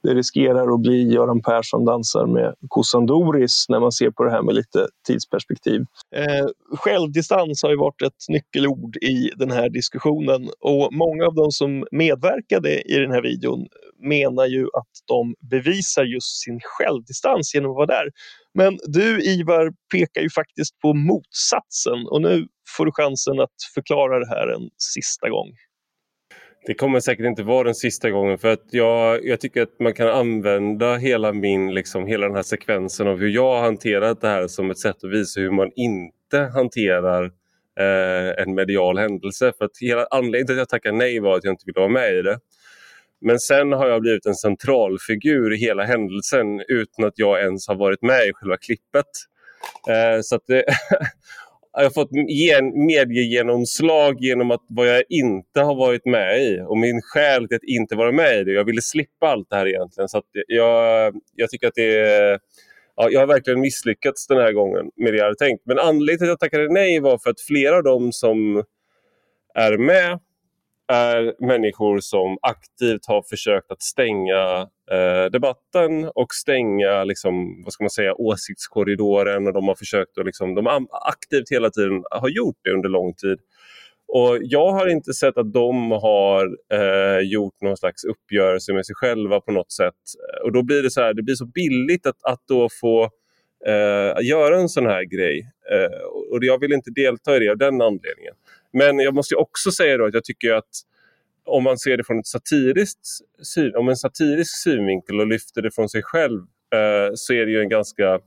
Det 0.04 0.14
riskerar 0.14 0.74
att 0.74 0.82
bli 0.82 1.14
Göran 1.14 1.42
Persson 1.42 1.86
dansar 1.86 2.26
med 2.26 2.54
kossan 2.68 3.06
Doris 3.06 3.66
när 3.70 3.80
man 3.80 3.92
ser 3.92 4.12
på 4.12 4.24
det 4.24 4.32
här 4.32 4.42
med 4.42 4.56
lite 4.56 4.88
tidsperspektiv. 5.08 5.82
Eh, 6.16 6.48
självdistans 6.78 7.64
har 7.64 7.70
ju 7.70 7.78
varit 7.78 8.02
ett 8.02 8.30
nyckelord 8.30 8.98
i 8.98 9.30
den 9.36 9.52
här 9.52 9.70
diskussionen 9.70 10.50
och 10.60 10.94
många 10.94 11.26
av 11.26 11.36
de 11.36 11.52
som 11.52 11.88
medverkade 11.92 12.82
i 12.82 13.00
den 13.00 13.12
här 13.12 13.22
videon 13.22 13.68
menar 14.04 14.46
ju 14.46 14.64
att 14.64 14.92
de 15.08 15.36
bevisar 15.50 16.04
just 16.04 16.44
sin 16.44 16.60
självdistans 16.64 17.56
genom 17.56 17.72
att 17.72 17.76
vara 17.76 17.86
där. 17.86 18.10
Men 18.54 18.78
du 18.84 19.22
Ivar 19.22 19.72
pekar 19.92 20.22
ju 20.22 20.30
faktiskt 20.30 20.80
på 20.80 20.94
motsatsen 20.94 22.08
och 22.08 22.22
nu 22.22 22.48
får 22.78 22.86
du 22.86 22.92
chansen 22.92 23.40
att 23.40 23.56
förklara 23.76 24.20
det 24.20 24.28
här 24.28 24.48
en 24.48 24.70
sista 24.78 25.30
gång. 25.30 25.48
Det 26.66 26.74
kommer 26.74 27.00
säkert 27.00 27.26
inte 27.26 27.44
vara 27.44 27.64
den 27.64 27.76
sista 27.76 28.10
gången 28.10 28.38
för 28.38 28.48
att 28.48 28.66
jag, 28.72 29.26
jag 29.26 29.40
tycker 29.40 29.62
att 29.62 29.80
man 29.80 29.94
kan 29.94 30.08
använda 30.08 30.96
hela 30.96 31.34
min, 31.34 31.74
liksom, 31.74 32.08
hela 32.08 32.28
den 32.28 32.36
här 32.36 32.44
sekvensen 32.44 33.08
av 33.08 33.20
hur 33.20 33.30
jag 33.30 33.56
har 33.56 33.62
hanterat 33.62 34.22
det 34.22 34.28
här 34.28 34.48
som 34.48 34.72
ett 34.72 34.80
sätt 34.80 35.04
att 35.04 35.12
visa 35.12 35.40
hur 35.40 35.52
man 35.52 35.72
inte 35.76 36.40
hanterar 36.40 37.24
eh, 37.80 38.44
en 38.44 38.56
medial 38.56 38.98
händelse. 38.98 39.54
För 39.58 39.66
att 39.66 39.78
hela 39.82 40.06
anledningen 40.06 40.48
till 40.48 40.54
att 40.54 40.60
jag 40.60 40.70
tackade 40.70 40.98
nej 40.98 41.20
var 41.20 41.38
att 41.38 41.44
jag 41.44 41.54
inte 41.54 41.64
ville 41.66 41.80
vara 41.80 41.90
med 41.90 42.16
i 42.16 42.22
det. 42.22 42.40
Men 43.22 43.40
sen 43.40 43.72
har 43.72 43.88
jag 43.88 44.02
blivit 44.02 44.26
en 44.26 44.36
central 44.36 44.98
figur 45.00 45.54
i 45.54 45.58
hela 45.58 45.84
händelsen 45.84 46.62
utan 46.68 47.06
att 47.06 47.14
jag 47.16 47.42
ens 47.42 47.68
har 47.68 47.76
varit 47.76 48.02
med 48.02 48.28
i 48.28 48.34
själva 48.34 48.58
klippet. 48.58 49.06
Eh, 49.90 50.22
så 50.22 50.40
det, 50.48 50.64
jag 51.78 51.86
har 51.86 51.94
fått 51.94 52.10
gen, 52.28 52.86
mediegenomslag 52.86 54.18
genom 54.20 54.52
att 54.52 54.64
vad 54.68 54.88
jag 54.88 55.04
inte 55.10 55.62
har 55.62 55.76
varit 55.76 56.06
med 56.06 56.42
i 56.42 56.62
och 56.68 56.78
min 56.78 57.02
skäl 57.02 57.48
till 57.48 57.58
att 57.58 57.64
inte 57.64 57.96
vara 57.96 58.12
med 58.12 58.40
i 58.40 58.44
det. 58.44 58.52
Jag 58.52 58.66
ville 58.66 58.82
slippa 58.82 59.28
allt 59.28 59.50
det 59.50 59.56
här 59.56 59.68
egentligen. 59.68 60.10
Så 60.10 60.22
jag, 60.48 61.16
jag 61.36 61.50
tycker 61.50 61.68
att 61.68 61.76
det 61.76 62.00
är, 62.00 62.40
ja, 62.96 63.10
jag 63.10 63.20
har 63.20 63.28
verkligen 63.28 63.60
misslyckats 63.60 64.28
den 64.28 64.38
här 64.38 64.52
gången 64.52 64.92
med 64.96 65.14
det 65.14 65.18
jag 65.18 65.24
hade 65.24 65.36
tänkt. 65.36 65.66
Men 65.66 65.80
anledningen 65.80 66.18
till 66.18 66.26
att 66.26 66.30
jag 66.30 66.40
tackade 66.40 66.74
nej 66.74 67.00
var 67.00 67.18
för 67.18 67.30
att 67.30 67.42
flera 67.42 67.78
av 67.78 67.84
dem 67.84 68.12
som 68.12 68.64
är 69.56 69.78
med 69.78 70.20
är 70.88 71.46
människor 71.48 72.00
som 72.00 72.38
aktivt 72.42 73.06
har 73.08 73.24
försökt 73.30 73.72
att 73.72 73.82
stänga 73.82 74.68
eh, 74.92 75.26
debatten 75.32 76.12
och 76.16 76.34
stänga 76.34 77.04
liksom, 77.04 77.64
vad 77.64 77.74
ska 77.74 77.84
man 77.84 77.90
säga, 77.90 78.14
åsiktskorridoren. 78.14 79.48
Och 79.48 79.54
de 79.54 79.68
har 79.68 79.76
försökt 79.76 80.18
att 80.18 80.26
liksom, 80.26 80.56
de 80.56 80.88
aktivt 80.92 81.52
hela 81.52 81.70
tiden 81.70 82.04
har 82.12 82.30
gjort 82.30 82.58
det 82.64 82.72
under 82.72 82.90
lång 82.90 83.14
tid. 83.14 83.40
Och 84.08 84.38
Jag 84.42 84.72
har 84.72 84.88
inte 84.88 85.14
sett 85.14 85.38
att 85.38 85.54
de 85.54 85.92
har 85.92 86.46
eh, 86.74 87.20
gjort 87.20 87.62
någon 87.62 87.78
slags 87.78 88.04
uppgörelse 88.04 88.74
med 88.74 88.86
sig 88.86 88.96
själva 88.96 89.42
på 89.42 89.52
något 89.52 89.72
sätt. 89.72 89.94
Och 90.44 90.52
då 90.52 90.64
blir 90.64 90.84
det 90.84 90.92
så 90.92 91.02
här, 91.02 91.14
det 91.14 91.24
blir 91.24 91.36
så 91.36 91.46
billigt 91.46 92.06
att, 92.06 92.24
att 92.24 92.42
då 92.48 92.68
få 92.82 93.04
eh, 93.66 94.26
göra 94.28 94.60
en 94.60 94.70
sån 94.70 94.86
här 94.86 95.04
grej. 95.04 95.52
Eh, 95.72 96.00
och 96.32 96.40
jag 96.42 96.60
vill 96.60 96.74
inte 96.74 96.92
delta 96.92 97.36
i 97.36 97.40
det 97.40 97.50
av 97.50 97.58
den 97.58 97.82
anledningen. 97.82 98.34
Men 98.74 99.00
jag 99.00 99.14
måste 99.14 99.36
också 99.36 99.72
säga 99.72 99.98
då 99.98 100.06
att 100.06 100.14
jag 100.14 100.24
tycker 100.24 100.54
att 100.54 100.70
om 101.48 101.64
man 101.64 101.78
ser 101.78 101.98
det 101.98 102.04
från 102.04 102.20
ett 102.20 102.28
satiriskt, 102.28 103.08
om 103.76 103.90
en 103.90 103.96
satirisk 103.96 104.64
synvinkel 104.64 105.20
och 105.20 105.28
lyfter 105.28 105.62
det 105.62 105.72
från 105.72 105.90
sig 105.90 106.04
själv 106.04 106.42
eh, 106.74 107.12
så 107.16 107.34
är 107.34 107.46
det 107.46 107.52
ju 107.52 107.62
en 107.62 107.70
ganska, 107.70 108.20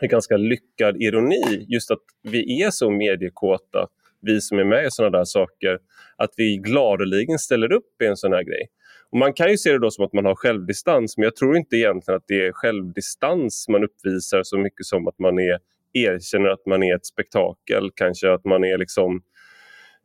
en 0.00 0.08
ganska 0.08 0.36
lyckad 0.36 0.96
ironi 0.96 1.66
just 1.68 1.90
att 1.90 2.02
vi 2.22 2.62
är 2.62 2.70
så 2.70 2.90
mediekåta, 2.90 3.86
vi 4.20 4.40
som 4.40 4.58
är 4.58 4.64
med 4.64 4.86
i 4.86 4.90
sådana 4.90 5.18
där 5.18 5.24
saker, 5.24 5.78
att 6.16 6.30
vi 6.36 6.56
gladeligen 6.56 7.38
ställer 7.38 7.72
upp 7.72 8.02
i 8.02 8.06
en 8.06 8.16
sån 8.16 8.32
här 8.32 8.42
grej. 8.42 8.66
Och 9.10 9.18
man 9.18 9.32
kan 9.32 9.50
ju 9.50 9.58
se 9.58 9.72
det 9.72 9.78
då 9.78 9.90
som 9.90 10.04
att 10.04 10.12
man 10.12 10.24
har 10.24 10.34
självdistans 10.34 11.16
men 11.16 11.24
jag 11.24 11.36
tror 11.36 11.56
inte 11.56 11.76
egentligen 11.76 12.16
att 12.16 12.24
det 12.26 12.46
är 12.46 12.52
självdistans 12.52 13.68
man 13.68 13.84
uppvisar 13.84 14.42
så 14.42 14.58
mycket 14.58 14.86
som 14.86 15.08
att 15.08 15.18
man 15.18 15.38
är, 15.38 15.58
erkänner 15.92 16.48
att 16.48 16.66
man 16.66 16.82
är 16.82 16.96
ett 16.96 17.06
spektakel, 17.06 17.90
kanske 17.94 18.32
att 18.32 18.44
man 18.44 18.64
är 18.64 18.78
liksom 18.78 19.22
Eh, 19.22 19.31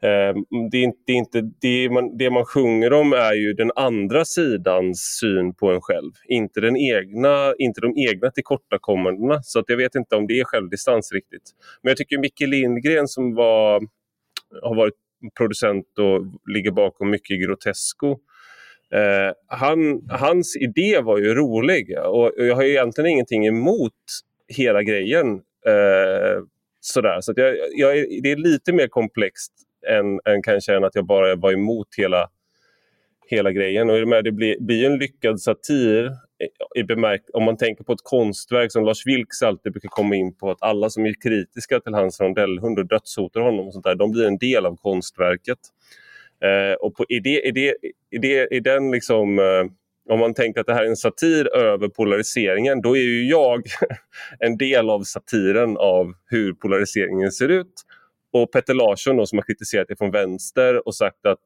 Ehm, 0.01 0.45
mm, 0.51 0.69
det, 0.71 0.77
är 0.77 0.83
inte, 0.83 0.99
det, 1.05 1.13
är 1.13 1.17
inte, 1.17 1.41
det, 1.61 1.89
man, 1.89 2.17
det 2.17 2.29
man 2.29 2.45
sjunger 2.45 2.93
om 2.93 3.13
är 3.13 3.33
ju 3.33 3.53
den 3.53 3.71
andra 3.75 4.25
sidans 4.25 5.17
syn 5.19 5.53
på 5.53 5.71
en 5.71 5.81
själv, 5.81 6.11
inte, 6.27 6.61
den 6.61 6.77
egna, 6.77 7.53
inte 7.57 7.81
de 7.81 7.93
egna 8.09 8.31
tillkortakommandena. 8.31 9.43
Så 9.43 9.59
att 9.59 9.65
jag 9.67 9.77
vet 9.77 9.95
inte 9.95 10.15
om 10.15 10.27
det 10.27 10.39
är 10.39 10.43
självdistans 10.43 11.11
riktigt. 11.11 11.51
Men 11.81 11.89
jag 11.89 11.97
tycker 11.97 12.17
Micke 12.17 12.41
Lindgren 12.41 13.07
som 13.07 13.35
var, 13.35 13.81
har 14.61 14.75
varit 14.75 14.93
producent 15.37 15.99
och 15.99 16.51
ligger 16.53 16.71
bakom 16.71 17.09
mycket 17.09 17.41
Grotesco 17.41 18.11
eh, 18.93 19.33
han, 19.47 20.01
hans 20.09 20.57
idé 20.57 21.01
var 21.01 21.17
ju 21.17 21.33
rolig 21.33 21.97
och, 21.99 22.25
och 22.25 22.45
jag 22.45 22.55
har 22.55 22.63
egentligen 22.63 23.09
ingenting 23.09 23.47
emot 23.47 23.93
hela 24.47 24.83
grejen. 24.83 25.27
Eh, 25.65 26.43
sådär. 26.79 27.21
Så 27.21 27.33
jag, 27.35 27.55
jag, 27.71 27.95
det 28.23 28.31
är 28.31 28.35
lite 28.35 28.73
mer 28.73 28.87
komplext 28.87 29.53
än, 29.89 30.19
än 30.33 30.41
kanske 30.43 30.75
än 30.75 30.83
att 30.83 30.95
jag 30.95 31.05
bara 31.05 31.35
var 31.35 31.51
emot 31.51 31.87
hela, 31.97 32.29
hela 33.27 33.51
grejen. 33.51 33.89
Och 33.89 34.23
det 34.23 34.31
blir, 34.31 34.59
blir 34.59 34.85
en 34.85 34.97
lyckad 34.97 35.41
satir 35.41 36.11
i 36.75 36.83
bemärk 36.83 37.21
om 37.33 37.43
man 37.43 37.57
tänker 37.57 37.83
på 37.83 37.93
ett 37.93 38.03
konstverk 38.03 38.71
som 38.71 38.85
Lars 38.85 39.05
Vilks 39.05 39.41
alltid 39.41 39.71
brukar 39.71 39.89
komma 39.89 40.15
in 40.15 40.35
på 40.35 40.51
att 40.51 40.57
alla 40.61 40.89
som 40.89 41.05
är 41.05 41.21
kritiska 41.21 41.79
till 41.79 41.93
hans 41.93 42.21
rondellhund 42.21 42.79
och 42.79 42.87
dödshotar 42.87 43.41
honom 43.41 43.67
och 43.67 43.73
sånt 43.73 43.85
där, 43.85 43.95
de 43.95 44.11
blir 44.11 44.27
en 44.27 44.37
del 44.37 44.65
av 44.65 44.75
konstverket. 44.75 45.59
Eh, 46.43 46.73
och 46.73 46.95
på, 46.95 47.05
i, 47.09 47.19
det, 47.19 47.41
i, 47.41 47.51
det, 47.51 47.75
i, 48.11 48.17
det, 48.17 48.47
i 48.47 48.59
den 48.59 48.91
liksom 48.91 49.39
eh, 49.39 49.65
om 50.09 50.19
man 50.19 50.33
tänker 50.33 50.61
att 50.61 50.67
det 50.67 50.73
här 50.73 50.83
är 50.83 50.87
en 50.87 50.95
satir 50.95 51.55
över 51.55 51.87
polariseringen, 51.87 52.81
då 52.81 52.97
är 52.97 53.01
ju 53.01 53.29
jag 53.29 53.63
en 54.39 54.57
del 54.57 54.89
av 54.89 55.03
satiren 55.03 55.77
av 55.77 56.13
hur 56.25 56.53
polariseringen 56.53 57.31
ser 57.31 57.49
ut. 57.49 57.73
Och 58.41 58.51
Petter 58.51 58.73
Larsson 58.73 59.17
då, 59.17 59.25
som 59.25 59.37
har 59.37 59.43
kritiserat 59.43 59.87
det 59.87 59.95
från 59.95 60.11
vänster 60.11 60.87
och 60.87 60.95
sagt 60.95 61.25
att 61.25 61.41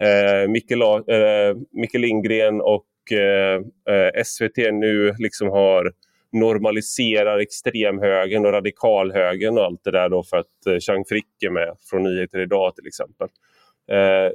eh, 0.00 0.48
Micke, 0.50 0.70
eh, 0.70 2.00
Lindgren 2.00 2.60
och 2.60 3.12
eh, 3.12 3.60
eh 3.94 4.24
SVT 4.24 4.56
nu 4.56 5.14
liksom 5.18 5.48
har 5.48 5.92
normaliserar 6.32 7.38
extremhögern 7.38 8.46
och 8.46 8.52
radikalhögern 8.52 9.58
och 9.58 9.64
allt 9.64 9.84
det 9.84 9.90
där 9.90 10.08
då 10.08 10.22
för 10.22 10.36
att 10.36 10.66
eh, 10.66 10.78
Chang 10.78 11.04
Frick 11.04 11.42
är 11.42 11.50
med 11.50 11.76
från 11.90 12.02
Nyheter 12.02 12.38
Idag 12.38 12.76
till 12.76 12.86
exempel. 12.86 13.28
Eh, 13.90 14.32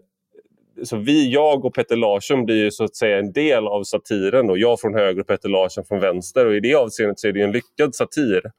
så 0.84 0.98
vi, 0.98 1.32
jag 1.32 1.66
och 1.66 1.74
Petter 1.74 1.96
Larsson 1.96 2.46
blir 2.46 2.64
ju 2.64 2.72
så 2.72 2.84
att 2.84 2.96
säga 2.96 3.20
en 3.20 3.32
del 3.32 3.68
av 3.68 3.84
satiren. 3.84 4.48
Då. 4.48 4.58
jag 4.58 4.80
från 4.80 4.94
höger 4.94 5.22
och 5.22 5.28
Petter 5.28 5.50
Larsson 5.50 5.86
från 5.86 6.00
vänster. 6.00 6.46
Och 6.46 6.56
I 6.56 6.60
det 6.60 6.76
avseendet 6.76 7.20
så 7.20 7.28
är 7.28 7.32
det 7.32 7.42
en 7.42 7.52
lyckad 7.52 7.96
satir 7.96 8.52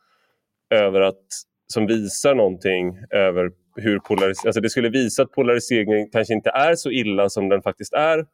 över 0.70 1.00
att 1.00 1.26
som 1.72 1.86
visar 1.86 2.34
någonting 2.34 2.98
över 3.10 3.50
hur 3.76 3.98
polarisering... 3.98 4.48
Alltså 4.48 4.60
det 4.60 4.70
skulle 4.70 4.88
visa 4.88 5.22
att 5.22 5.32
polariseringen 5.32 6.10
kanske 6.10 6.34
inte 6.34 6.50
är 6.50 6.74
så 6.74 6.90
illa 6.90 7.28
som 7.28 7.48
den 7.48 7.62
faktiskt 7.62 7.92
är. 7.92 8.24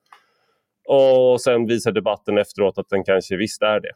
Och 0.88 1.40
sen 1.40 1.66
visar 1.66 1.92
debatten 1.92 2.38
efteråt 2.38 2.79
att 2.79 2.88
den 2.88 3.05
kanske 3.05 3.37
visst 3.37 3.62
är 3.62 3.81
det. 3.81 3.90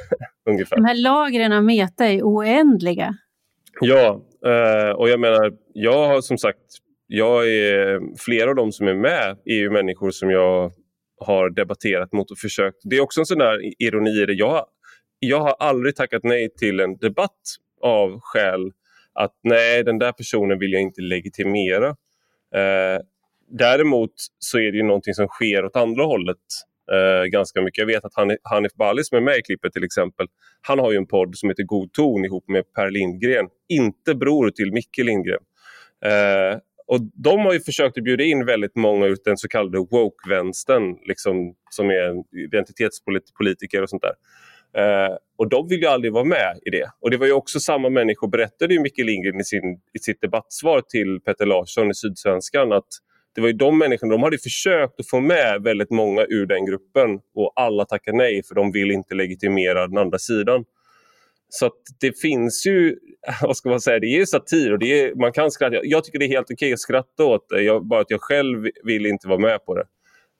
Ungefär. 0.50 0.76
De 0.76 0.84
här 0.84 1.02
lagren 1.02 1.52
av 1.52 1.64
meta 1.64 2.06
är 2.06 2.22
oändliga. 2.22 3.14
Ja, 3.80 4.22
eh, 4.46 4.90
och 4.90 5.08
jag 5.08 5.20
menar, 5.20 5.52
jag 5.72 6.08
har 6.08 6.20
som 6.20 6.38
sagt, 6.38 6.58
jag 7.06 7.48
är, 7.48 8.00
flera 8.18 8.50
av 8.50 8.56
de 8.56 8.72
som 8.72 8.88
är 8.88 8.94
med 8.94 9.36
är 9.44 9.54
ju 9.54 9.70
människor 9.70 10.10
som 10.10 10.30
jag 10.30 10.72
har 11.20 11.50
debatterat 11.50 12.12
mot 12.12 12.30
och 12.30 12.38
försökt. 12.38 12.78
Det 12.84 12.96
är 12.96 13.00
också 13.00 13.20
en 13.20 13.26
sån 13.26 13.38
där 13.38 13.82
ironi 13.82 14.22
i 14.22 14.26
det. 14.26 14.32
Jag, 14.32 14.66
jag 15.18 15.40
har 15.40 15.54
aldrig 15.58 15.96
tackat 15.96 16.20
nej 16.24 16.54
till 16.54 16.80
en 16.80 16.96
debatt 16.96 17.40
av 17.82 18.20
skäl 18.22 18.72
att 19.14 19.34
nej, 19.42 19.84
den 19.84 19.98
där 19.98 20.12
personen 20.12 20.58
vill 20.58 20.72
jag 20.72 20.82
inte 20.82 21.00
legitimera. 21.00 21.88
Eh, 22.54 23.00
däremot 23.48 24.12
så 24.38 24.58
är 24.58 24.72
det 24.72 24.76
ju 24.76 24.82
någonting 24.82 25.14
som 25.14 25.28
sker 25.28 25.64
åt 25.64 25.76
andra 25.76 26.04
hållet 26.04 26.38
eh, 26.92 27.24
ganska 27.24 27.62
mycket. 27.62 27.78
Jag 27.78 27.86
vet 27.86 28.04
att 28.04 28.14
Hanif, 28.14 28.38
Hanif 28.42 28.74
Bali 28.74 29.04
som 29.04 29.18
är 29.18 29.22
med 29.22 29.38
i 29.38 29.42
klippet 29.42 29.72
till 29.72 29.84
exempel, 29.84 30.26
han 30.60 30.78
har 30.78 30.92
ju 30.92 30.96
en 30.96 31.06
podd 31.06 31.36
som 31.36 31.48
heter 31.48 31.62
God 31.62 31.92
ton 31.92 32.24
ihop 32.24 32.48
med 32.48 32.72
Per 32.72 32.90
Lindgren, 32.90 33.48
inte 33.68 34.14
bror 34.14 34.50
till 34.50 34.72
Micke 34.72 34.98
Lindgren. 34.98 35.42
Eh, 36.04 36.58
och 36.86 37.00
de 37.14 37.40
har 37.40 37.52
ju 37.52 37.60
försökt 37.60 37.98
att 37.98 38.04
bjuda 38.04 38.24
in 38.24 38.46
väldigt 38.46 38.76
många 38.76 39.06
ur 39.06 39.16
den 39.24 39.36
så 39.36 39.48
kallade 39.48 39.78
woke-vänstern, 39.78 40.96
liksom, 41.08 41.54
som 41.70 41.90
är 41.90 42.38
identitetspolitiker 42.44 43.82
och 43.82 43.90
sånt 43.90 44.02
där. 44.02 44.14
Eh, 44.76 45.16
och 45.38 45.48
de 45.48 45.68
vill 45.68 45.80
ju 45.80 45.86
aldrig 45.86 46.12
vara 46.12 46.24
med 46.24 46.58
i 46.66 46.70
det. 46.70 46.90
Och 47.00 47.10
det 47.10 47.16
var 47.16 47.26
ju 47.26 47.32
också 47.32 47.60
samma 47.60 47.88
människor, 47.88 48.28
berättade 48.28 48.74
ju 48.74 48.80
Micke 48.80 48.98
Lindgren 48.98 49.40
i, 49.40 49.44
sin, 49.44 49.80
i 49.92 49.98
sitt 49.98 50.20
debattsvar 50.20 50.80
till 50.80 51.20
Petter 51.20 51.46
Larsson 51.46 51.90
i 51.90 51.94
Sydsvenskan, 51.94 52.72
att 52.72 52.88
det 53.34 53.40
var 53.40 53.48
ju 53.48 53.54
de 53.54 53.78
människorna, 53.78 54.12
de 54.12 54.22
hade 54.22 54.38
försökt 54.38 55.00
att 55.00 55.08
få 55.08 55.20
med 55.20 55.62
väldigt 55.62 55.90
många 55.90 56.26
ur 56.28 56.46
den 56.46 56.66
gruppen 56.66 57.20
och 57.34 57.52
alla 57.56 57.84
tackar 57.84 58.12
nej 58.12 58.42
för 58.48 58.54
de 58.54 58.72
vill 58.72 58.90
inte 58.90 59.14
legitimera 59.14 59.86
den 59.86 59.98
andra 59.98 60.18
sidan. 60.18 60.64
Så 61.48 61.70
det 62.00 62.20
finns 62.20 62.66
ju, 62.66 62.96
vad 63.42 63.56
ska 63.56 63.68
man 63.68 63.80
säga, 63.80 63.98
det 63.98 64.06
är 64.06 64.26
satir 64.26 64.72
och 64.72 64.78
det 64.78 65.00
är, 65.00 65.14
man 65.14 65.32
kan 65.32 65.50
skratta. 65.50 65.80
Jag 65.82 66.04
tycker 66.04 66.18
det 66.18 66.24
är 66.24 66.28
helt 66.28 66.50
okej 66.50 66.72
att 66.72 66.80
skratta 66.80 67.24
åt 67.24 67.48
det, 67.48 67.62
jag, 67.62 67.86
bara 67.86 68.00
att 68.00 68.10
jag 68.10 68.20
själv 68.20 68.68
vill 68.84 69.06
inte 69.06 69.28
vara 69.28 69.38
med 69.38 69.64
på 69.64 69.74
det. 69.74 69.84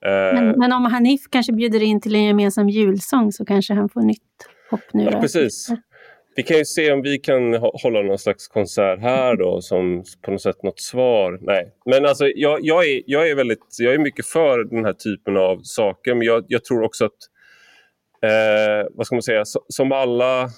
Men, 0.01 0.49
eh, 0.49 0.57
men, 0.57 0.71
om 0.71 0.85
Hanif 0.85 1.21
kanske 1.29 1.53
bjuder 1.53 1.83
in 1.83 2.01
till 2.01 2.15
en 2.15 2.23
gemensam 2.23 2.69
julsång 2.69 3.31
så 3.31 3.45
kanske 3.45 3.73
han 3.73 3.89
får 3.89 4.01
nytt 4.01 4.21
hopp 4.69 4.93
nu. 4.93 5.03
Ja, 5.03 5.21
precis. 5.21 5.69
Vi 6.35 6.43
kan 6.43 6.57
ju 6.57 6.65
se 6.65 6.91
om 6.91 7.01
vi 7.01 7.17
kan 7.17 7.53
hålla 7.53 8.01
någon 8.01 8.17
slags 8.17 8.47
konsert 8.47 9.01
här 9.01 9.35
då 9.35 9.61
som 9.61 10.03
på 10.21 10.31
något 10.31 10.41
sätt 10.41 10.63
något 10.63 10.79
svar. 10.79 11.39
Nej, 11.41 11.73
men 11.85 12.05
alltså 12.05 12.27
jag, 12.27 12.59
jag, 12.61 12.89
är, 12.89 13.01
jag, 13.05 13.29
är, 13.29 13.35
väldigt, 13.35 13.75
jag 13.79 13.93
är 13.93 13.99
mycket 13.99 14.25
för 14.25 14.63
den 14.63 14.85
här 14.85 14.93
typen 14.93 15.37
av 15.37 15.59
saker 15.63 16.15
men 16.15 16.27
jag, 16.27 16.45
jag 16.47 16.63
tror 16.63 16.83
också 16.83 17.05
att 17.05 17.11
eh, 18.21 18.87
vad 18.91 19.05
ska 19.05 19.15
man 19.15 19.23
säga, 19.23 19.43
som 19.69 19.91
alla 19.91 20.49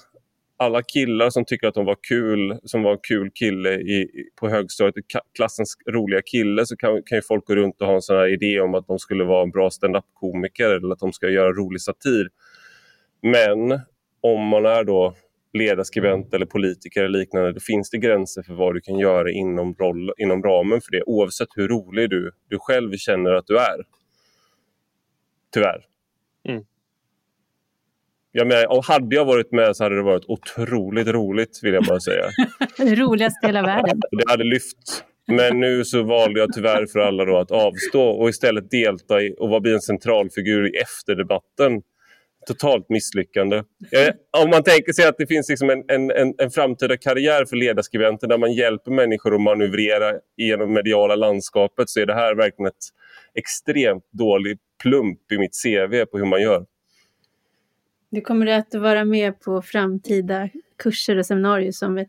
alla 0.58 0.82
killar 0.82 1.30
som 1.30 1.44
tycker 1.44 1.66
att 1.68 1.74
de 1.74 1.84
var 1.84 1.96
kul, 2.08 2.58
som 2.64 2.82
var 2.82 2.92
en 2.92 2.98
kul 3.02 3.30
kille 3.34 3.70
i, 3.74 4.08
på 4.40 4.48
högstadiet, 4.48 5.04
klassens 5.36 5.76
roliga 5.90 6.22
kille, 6.22 6.66
så 6.66 6.76
kan, 6.76 7.02
kan 7.02 7.18
ju 7.18 7.22
folk 7.22 7.46
gå 7.46 7.54
runt 7.54 7.80
och 7.80 7.86
ha 7.86 7.94
en 7.94 8.02
sån 8.02 8.16
här 8.16 8.32
idé 8.32 8.60
om 8.60 8.74
att 8.74 8.86
de 8.86 8.98
skulle 8.98 9.24
vara 9.24 9.42
en 9.42 9.50
bra 9.50 9.70
stand-up-komiker 9.70 10.70
eller 10.70 10.92
att 10.92 10.98
de 10.98 11.12
ska 11.12 11.28
göra 11.28 11.52
rolig 11.52 11.80
satir. 11.80 12.28
Men 13.22 13.80
om 14.20 14.46
man 14.46 14.66
är 14.66 14.84
då 14.84 15.14
ledarskribent 15.52 16.34
eller 16.34 16.46
politiker 16.46 17.04
eller 17.04 17.18
liknande, 17.18 17.52
då 17.52 17.60
finns 17.60 17.90
det 17.90 17.98
gränser 17.98 18.42
för 18.42 18.54
vad 18.54 18.74
du 18.74 18.80
kan 18.80 18.98
göra 18.98 19.30
inom, 19.30 19.74
roll, 19.74 20.12
inom 20.18 20.42
ramen 20.42 20.80
för 20.80 20.92
det, 20.92 21.02
oavsett 21.06 21.48
hur 21.54 21.68
rolig 21.68 22.10
du, 22.10 22.32
du 22.48 22.58
själv 22.58 22.92
känner 22.96 23.30
att 23.30 23.46
du 23.46 23.58
är. 23.58 23.84
Tyvärr. 25.54 25.84
Mm. 26.48 26.64
Jag 28.32 28.46
menar, 28.46 28.82
hade 28.82 29.16
jag 29.16 29.24
varit 29.24 29.52
med 29.52 29.76
så 29.76 29.84
hade 29.84 29.96
det 29.96 30.02
varit 30.02 30.24
otroligt 30.28 31.08
roligt, 31.08 31.60
vill 31.62 31.74
jag 31.74 31.84
bara 31.84 32.00
säga. 32.00 32.24
det 32.76 32.94
roligaste 32.94 33.38
i 33.42 33.46
hela 33.46 33.62
världen. 33.62 34.00
Det 34.10 34.30
hade 34.30 34.44
lyft. 34.44 35.04
Men 35.26 35.60
nu 35.60 35.84
så 35.84 36.02
valde 36.02 36.40
jag 36.40 36.52
tyvärr 36.52 36.86
för 36.86 36.98
alla 36.98 37.24
då 37.24 37.38
att 37.38 37.50
avstå 37.50 38.02
och 38.02 38.28
istället 38.28 38.70
delta 38.70 39.22
i 39.22 39.34
och 39.38 39.62
bli 39.62 39.72
en 39.72 39.80
centralfigur 39.80 40.66
i 40.66 40.78
efterdebatten 40.78 41.82
totalt 42.46 42.88
misslyckande. 42.88 43.56
Eh, 43.56 44.42
om 44.42 44.50
man 44.50 44.62
tänker 44.62 44.92
sig 44.92 45.06
att 45.06 45.18
det 45.18 45.26
finns 45.26 45.48
liksom 45.48 45.70
en, 45.70 45.84
en, 45.88 46.10
en, 46.10 46.34
en 46.38 46.50
framtida 46.50 46.96
karriär 46.96 47.44
för 47.44 47.56
ledarskribenter 47.56 48.26
där 48.26 48.38
man 48.38 48.52
hjälper 48.52 48.90
människor 48.90 49.34
att 49.34 49.40
manövrera 49.40 50.14
genom 50.36 50.72
mediala 50.72 51.16
landskapet 51.16 51.88
så 51.88 52.00
är 52.00 52.06
det 52.06 52.14
här 52.14 52.34
verkligen 52.34 52.66
ett 52.66 52.84
extremt 53.34 54.04
dålig 54.12 54.58
plump 54.82 55.32
i 55.32 55.38
mitt 55.38 55.56
CV 55.64 56.04
på 56.04 56.18
hur 56.18 56.26
man 56.26 56.42
gör. 56.42 56.64
Du 58.10 58.20
kommer 58.20 58.46
att 58.46 58.74
vara 58.74 59.04
med 59.04 59.40
på 59.40 59.62
framtida 59.62 60.48
kurser 60.78 61.16
och 61.16 61.26
seminarier 61.26 61.72
som 61.72 61.98
ett, 61.98 62.08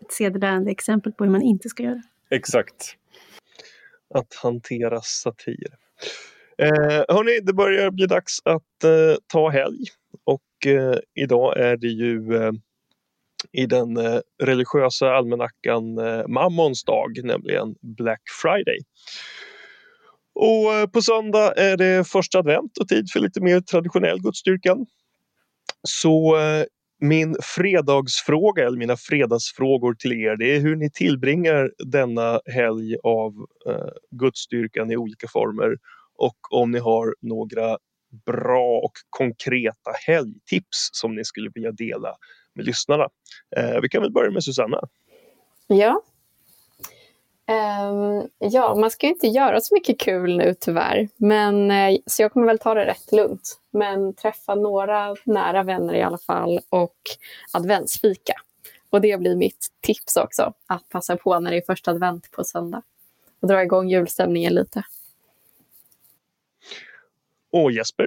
ett 0.00 0.12
sedelärande 0.12 0.70
exempel 0.70 1.12
på 1.12 1.24
hur 1.24 1.30
man 1.30 1.42
inte 1.42 1.68
ska 1.68 1.82
göra. 1.82 2.02
Exakt. 2.30 2.96
Att 4.14 4.34
hantera 4.34 5.00
satir. 5.00 5.66
Eh, 6.58 7.04
hörni, 7.08 7.40
det 7.40 7.52
börjar 7.52 7.90
bli 7.90 8.06
dags 8.06 8.38
att 8.44 8.84
eh, 8.84 9.16
ta 9.26 9.50
helg 9.50 9.84
och 10.24 10.66
eh, 10.66 10.98
idag 11.14 11.58
är 11.58 11.76
det 11.76 11.88
ju 11.88 12.36
eh, 12.36 12.52
i 13.52 13.66
den 13.66 13.96
eh, 13.96 14.20
religiösa 14.42 15.10
almanackan 15.10 15.98
eh, 15.98 16.26
Mammons 16.28 16.84
dag, 16.84 17.20
nämligen 17.24 17.74
Black 17.80 18.22
Friday. 18.42 18.78
Och 20.34 20.74
eh, 20.74 20.86
på 20.86 21.02
söndag 21.02 21.54
är 21.56 21.76
det 21.76 22.08
första 22.08 22.38
advent 22.38 22.78
och 22.78 22.88
tid 22.88 23.10
för 23.12 23.20
lite 23.20 23.40
mer 23.40 23.60
traditionell 23.60 24.22
gudsdyrkan. 24.22 24.86
Så 25.88 26.36
eh, 26.36 26.64
min 27.00 27.36
fredagsfråga, 27.42 28.66
eller 28.66 28.78
mina 28.78 28.96
fredagsfrågor 28.96 29.94
till 29.94 30.12
er, 30.12 30.36
det 30.36 30.56
är 30.56 30.60
hur 30.60 30.76
ni 30.76 30.90
tillbringar 30.90 31.70
denna 31.78 32.40
helg 32.46 32.96
av 33.02 33.34
eh, 33.68 33.92
gudsdyrkan 34.10 34.90
i 34.90 34.96
olika 34.96 35.28
former 35.28 35.76
och 36.16 36.38
om 36.50 36.70
ni 36.70 36.78
har 36.78 37.14
några 37.20 37.78
bra 38.26 38.78
och 38.78 38.92
konkreta 39.10 39.90
helgtips 40.06 40.88
som 40.92 41.14
ni 41.14 41.24
skulle 41.24 41.50
vilja 41.54 41.72
dela 41.72 42.16
med 42.54 42.66
lyssnarna. 42.66 43.08
Eh, 43.56 43.80
vi 43.82 43.88
kan 43.88 44.02
väl 44.02 44.12
börja 44.12 44.30
med 44.30 44.44
Susanna. 44.44 44.80
Ja. 45.66 46.02
Um, 47.48 48.28
ja, 48.38 48.74
man 48.74 48.90
ska 48.90 49.06
ju 49.06 49.12
inte 49.12 49.26
göra 49.26 49.60
så 49.60 49.74
mycket 49.74 50.00
kul 50.00 50.36
nu 50.36 50.54
tyvärr, 50.60 51.08
men, 51.16 51.70
eh, 51.70 51.98
så 52.06 52.22
jag 52.22 52.32
kommer 52.32 52.46
väl 52.46 52.58
ta 52.58 52.74
det 52.74 52.86
rätt 52.86 53.12
lugnt. 53.12 53.60
Men 53.70 54.14
träffa 54.14 54.54
några 54.54 55.16
nära 55.24 55.62
vänner 55.62 55.94
i 55.94 56.02
alla 56.02 56.18
fall 56.18 56.60
och 56.68 56.96
adventsfika. 57.52 58.34
Och 58.90 59.00
det 59.00 59.20
blir 59.20 59.36
mitt 59.36 59.66
tips 59.80 60.16
också, 60.16 60.52
att 60.66 60.88
passa 60.88 61.16
på 61.16 61.40
när 61.40 61.50
det 61.50 61.56
är 61.56 61.62
första 61.66 61.90
advent 61.90 62.30
på 62.30 62.44
söndag 62.44 62.82
och 63.40 63.48
dra 63.48 63.62
igång 63.62 63.88
julstämningen 63.88 64.54
lite. 64.54 64.82
Och 67.52 67.72
Jesper? 67.72 68.06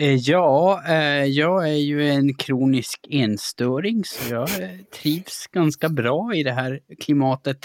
Eh, 0.00 0.14
ja, 0.14 0.82
eh, 0.88 1.24
jag 1.24 1.68
är 1.68 1.74
ju 1.74 2.08
en 2.08 2.34
kronisk 2.34 3.06
enstöring 3.10 4.04
så 4.04 4.34
jag 4.34 4.62
eh, 4.62 4.70
trivs 5.02 5.46
ganska 5.52 5.88
bra 5.88 6.34
i 6.34 6.42
det 6.42 6.52
här 6.52 6.80
klimatet. 7.00 7.58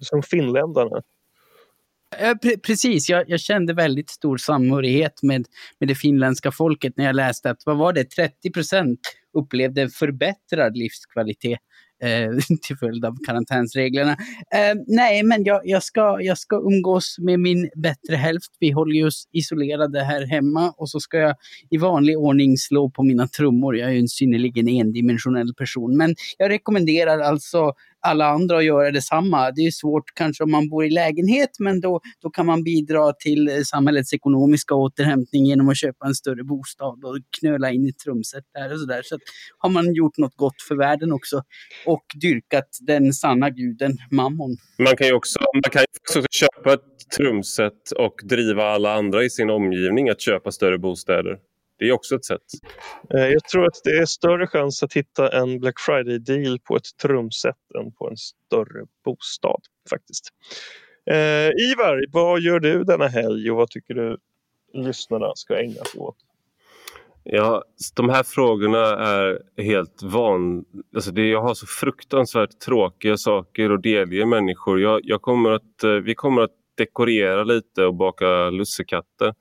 Som 0.00 0.22
finländarna? 0.22 1.02
Pre 2.42 2.56
precis, 2.56 3.08
jag, 3.08 3.30
jag, 3.30 3.40
kände 3.40 3.72
väldigt 3.72 4.10
stor 4.10 4.36
samhörighet 4.36 5.22
med, 5.22 5.46
med 5.78 5.88
det 5.88 5.94
finländska 5.94 6.52
folket 6.52 6.96
när 6.96 7.04
jag 7.04 7.16
läste 7.16 7.50
att, 7.50 7.62
vad 7.66 7.76
var 7.76 7.92
det, 7.92 8.04
30 8.04 8.50
procent 8.50 9.00
upplevde 9.38 9.88
förbättrad 9.88 10.76
livskvalitet 10.76 11.60
eh, 12.02 12.56
till 12.62 12.76
följd 12.76 13.04
av 13.04 13.16
karantänsreglerna. 13.26 14.12
Eh, 14.54 14.74
nej, 14.86 15.22
men 15.22 15.44
jag, 15.44 15.60
jag, 15.64 15.82
ska, 15.82 16.18
jag 16.20 16.38
ska 16.38 16.56
umgås 16.56 17.16
med 17.18 17.40
min 17.40 17.70
bättre 17.76 18.16
hälft. 18.16 18.56
Vi 18.58 18.70
håller 18.70 18.94
ju 18.94 19.06
oss 19.06 19.28
isolerade 19.32 20.04
här 20.04 20.26
hemma 20.26 20.74
och 20.76 20.90
så 20.90 21.00
ska 21.00 21.18
jag 21.18 21.34
i 21.70 21.76
vanlig 21.76 22.18
ordning 22.18 22.56
slå 22.56 22.90
på 22.90 23.02
mina 23.02 23.28
trummor. 23.28 23.76
Jag 23.76 23.88
är 23.88 23.92
ju 23.92 24.00
en 24.00 24.08
synnerligen 24.08 24.68
endimensionell 24.68 25.54
person, 25.54 25.96
men 25.96 26.14
jag 26.38 26.50
rekommenderar 26.50 27.18
alltså 27.18 27.72
alla 28.02 28.26
andra 28.26 28.58
att 28.58 28.64
göra 28.64 28.90
detsamma. 28.90 29.50
Det 29.50 29.60
är 29.66 29.70
svårt 29.70 30.04
kanske 30.14 30.44
om 30.44 30.50
man 30.50 30.68
bor 30.68 30.84
i 30.84 30.90
lägenhet, 30.90 31.50
men 31.58 31.80
då, 31.80 32.00
då 32.22 32.30
kan 32.30 32.46
man 32.46 32.64
bidra 32.64 33.12
till 33.12 33.48
eh, 33.48 33.54
samhällets 33.64 34.12
ekonomiska 34.14 34.74
återhämtning 34.74 35.46
genom 35.46 35.68
att 35.68 35.76
köpa 35.76 36.06
en 36.06 36.14
större 36.14 36.44
bostad 36.44 37.04
och 37.04 37.18
knöla 37.40 37.70
in 37.70 37.86
i 37.86 37.92
trumset 37.92 38.44
där 38.54 38.72
och 38.72 38.80
så 38.80 38.86
där. 38.86 39.02
Så 39.04 39.18
har 39.58 39.70
man 39.70 39.94
gjort 39.94 40.18
något 40.18 40.36
gott 40.36 40.62
för 40.68 40.74
världen 40.76 41.12
också 41.12 41.42
och 41.86 42.04
dyrkat 42.20 42.68
den 42.80 43.12
sanna 43.12 43.50
guden 43.50 43.98
Mammon. 44.10 44.56
Man 44.78 44.96
kan 44.96 45.06
ju 45.06 45.12
också, 45.12 45.38
man 45.54 45.70
kan 45.70 45.84
också 46.00 46.22
köpa 46.30 46.72
ett 46.72 46.80
trumset 47.16 47.90
och 47.98 48.14
driva 48.24 48.64
alla 48.64 48.94
andra 48.94 49.24
i 49.24 49.30
sin 49.30 49.50
omgivning 49.50 50.08
att 50.08 50.20
köpa 50.20 50.52
större 50.52 50.78
bostäder. 50.78 51.38
Det 51.82 51.88
är 51.88 51.92
också 51.92 52.14
ett 52.14 52.24
sätt. 52.24 52.42
Eh, 53.14 53.26
jag 53.26 53.44
tror 53.44 53.66
att 53.66 53.80
det 53.84 53.90
är 53.90 54.06
större 54.06 54.46
chans 54.46 54.82
att 54.82 54.92
hitta 54.92 55.28
en 55.28 55.60
Black 55.60 55.74
Friday-deal 55.88 56.58
på 56.58 56.76
ett 56.76 56.96
trumset 57.02 57.56
än 57.78 57.92
på 57.92 58.08
en 58.10 58.16
större 58.16 58.86
bostad 59.04 59.60
faktiskt. 59.90 60.28
Eh, 61.10 61.50
Ivar, 61.72 62.04
vad 62.12 62.40
gör 62.40 62.60
du 62.60 62.84
denna 62.84 63.08
helg 63.08 63.50
och 63.50 63.56
vad 63.56 63.70
tycker 63.70 63.94
du 63.94 64.16
lyssnarna 64.74 65.32
ska 65.34 65.60
ägna 65.60 65.84
sig 65.84 66.00
åt? 66.00 66.16
Ja, 67.24 67.64
de 67.96 68.08
här 68.08 68.22
frågorna 68.22 68.86
är 68.88 69.38
helt 69.62 70.02
van... 70.02 70.64
Alltså 70.94 71.10
det, 71.10 71.28
jag 71.28 71.42
har 71.42 71.54
så 71.54 71.66
fruktansvärt 71.66 72.60
tråkiga 72.60 73.16
saker 73.16 73.70
att 73.70 73.82
delge 73.82 74.26
människor. 74.26 74.80
Jag, 74.80 75.00
jag 75.02 75.22
kommer 75.22 75.50
att, 75.50 75.84
eh, 75.84 75.90
vi 75.90 76.14
kommer 76.14 76.42
att 76.42 76.61
dekorera 76.76 77.44
lite 77.44 77.84
och 77.84 77.94
baka 77.94 78.50
lussekatter. 78.50 79.34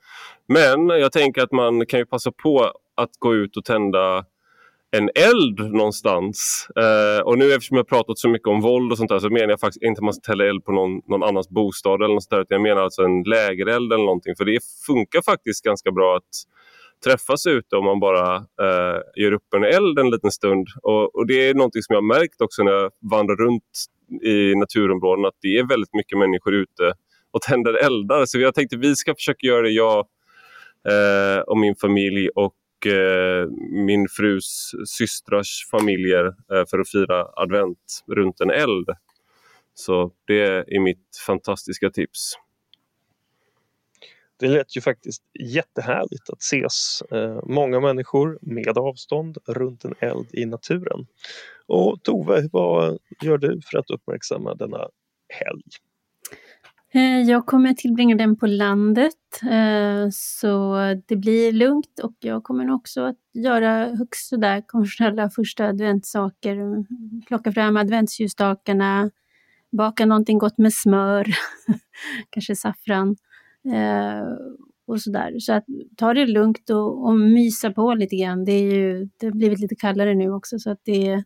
Men 0.48 0.90
jag 0.90 1.12
tänker 1.12 1.42
att 1.42 1.52
man 1.52 1.86
kan 1.86 2.00
ju 2.00 2.06
passa 2.06 2.32
på 2.32 2.72
att 2.96 3.12
gå 3.20 3.36
ut 3.36 3.58
och 3.58 3.66
tända 3.66 4.26
en 4.92 5.10
eld 5.16 5.60
någonstans. 5.60 6.68
Eh, 6.76 7.24
och 7.24 7.38
nu 7.38 7.54
eftersom 7.54 7.78
jag 7.78 7.88
pratat 7.88 8.18
så 8.18 8.30
mycket 8.30 8.48
om 8.48 8.62
våld 8.62 8.92
och 8.92 8.98
sånt 8.98 9.10
där 9.10 9.20
så 9.20 9.30
menar 9.30 9.50
jag 9.50 9.60
faktiskt 9.60 9.84
inte 9.84 10.00
att 10.00 10.04
man 10.04 10.14
ska 10.14 10.32
tända 10.32 10.50
eld 10.50 10.66
på 10.66 10.72
någon, 10.72 11.02
någon 11.08 11.24
annans 11.24 11.50
bostad 11.50 12.04
eller 12.04 12.14
något 12.14 12.30
där, 12.30 12.42
utan 12.42 12.56
jag 12.56 12.62
menar 12.62 12.82
alltså 12.82 13.02
en 13.02 13.24
lägereld 13.24 13.94
eller 13.94 14.06
någonting. 14.06 14.36
För 14.36 14.46
det 14.46 14.60
funkar 14.86 15.22
faktiskt 15.22 15.64
ganska 15.64 15.92
bra 15.92 16.18
att 16.18 16.44
träffas 17.04 17.46
ute 17.46 17.76
om 17.76 17.86
man 17.86 18.00
bara 18.00 18.36
eh, 18.36 19.00
gör 19.16 19.32
upp 19.32 19.54
en 19.56 19.64
eld 19.64 20.00
en 20.00 20.10
liten 20.10 20.32
stund. 20.32 20.68
Och, 20.84 21.16
och, 21.16 21.28
det 21.28 21.50
är 21.50 21.54
någonting 21.54 21.82
som 21.82 21.94
jag 21.94 22.02
har 22.02 22.20
märkt 22.20 22.42
också 22.42 22.64
när 22.64 22.72
jag 22.72 22.92
vandrar 23.12 23.36
runt 23.36 23.64
i 24.24 24.56
naturområden 24.56 25.26
att 25.26 25.38
det 25.42 25.58
är 25.58 25.68
väldigt 25.68 25.94
mycket 25.94 26.18
människor 26.18 26.54
ute 26.54 26.94
och 27.32 27.42
tänder 27.42 27.74
eldar. 27.74 28.26
Så 28.26 28.40
jag 28.40 28.56
tänkte 28.56 28.78
vi 28.78 28.96
ska 28.96 29.16
försöka 29.16 29.48
göra 29.48 29.62
det, 29.62 29.70
jag 29.70 30.08
eh, 30.90 31.40
och 31.40 31.58
min 31.58 31.76
familj 31.76 32.30
och 32.30 32.88
eh, 32.88 33.48
min 33.72 34.08
frus 34.08 34.72
systrars 34.86 35.68
familjer 35.72 36.26
eh, 36.26 36.66
för 36.70 36.80
att 36.80 36.90
fira 36.90 37.28
advent 37.36 38.04
runt 38.08 38.42
en 38.42 38.50
eld. 38.50 38.88
Så 39.74 40.12
det 40.28 40.42
är 40.76 40.80
mitt 40.80 41.18
fantastiska 41.28 41.90
tips. 41.90 42.34
Det 44.40 44.48
lät 44.48 44.78
ju 44.78 44.82
faktiskt 44.82 45.24
jättehärligt 45.40 46.30
att 46.30 46.42
ses 46.42 47.02
eh, 47.12 47.40
många 47.44 47.80
människor 47.80 48.40
med 48.42 48.78
avstånd 48.78 49.38
runt 49.48 49.86
en 49.86 49.96
eld 50.00 50.28
i 50.34 50.46
naturen. 50.46 51.08
Och 51.68 52.04
Tove, 52.04 52.50
vad 52.52 53.00
gör 53.22 53.38
du 53.38 53.62
för 53.72 53.78
att 53.78 53.90
uppmärksamma 53.90 54.56
denna 54.56 54.88
helg? 55.30 55.64
Eh, 56.94 57.22
jag 57.22 57.46
kommer 57.46 57.74
tillbringa 57.74 58.16
den 58.16 58.36
på 58.36 58.48
landet, 58.48 59.42
eh, 59.44 60.10
så 60.12 60.78
det 61.08 61.16
blir 61.16 61.52
lugnt 61.52 62.00
och 62.04 62.14
jag 62.20 62.44
kommer 62.44 62.72
också 62.72 63.02
att 63.02 63.18
göra 63.34 63.96
högst 63.96 64.30
sådär 64.30 64.64
konventionella 64.68 65.30
första 65.30 65.68
adventssaker. 65.68 66.86
Plocka 67.28 67.52
fram 67.52 67.78
adventsljusstakarna, 67.78 69.12
baka 69.72 70.06
någonting 70.06 70.38
gott 70.38 70.58
med 70.58 70.74
smör, 70.74 71.28
kanske 72.30 72.56
saffran 72.56 73.16
eh, 73.74 74.28
och 74.88 75.02
sådär. 75.02 75.40
Så 75.40 75.54
att 75.54 75.66
ta 75.98 76.14
det 76.14 76.26
lugnt 76.26 76.70
och, 76.70 77.06
och 77.06 77.20
mysa 77.20 77.72
på 77.72 77.94
lite 77.94 78.16
grann. 78.16 78.46
Det, 78.46 78.52
är 78.52 78.76
ju, 78.76 79.10
det 79.18 79.26
har 79.26 79.34
blivit 79.34 79.60
lite 79.60 79.76
kallare 79.76 80.16
nu 80.16 80.32
också 80.32 80.60
så 80.60 80.72
att 80.72 80.82
det, 80.84 81.24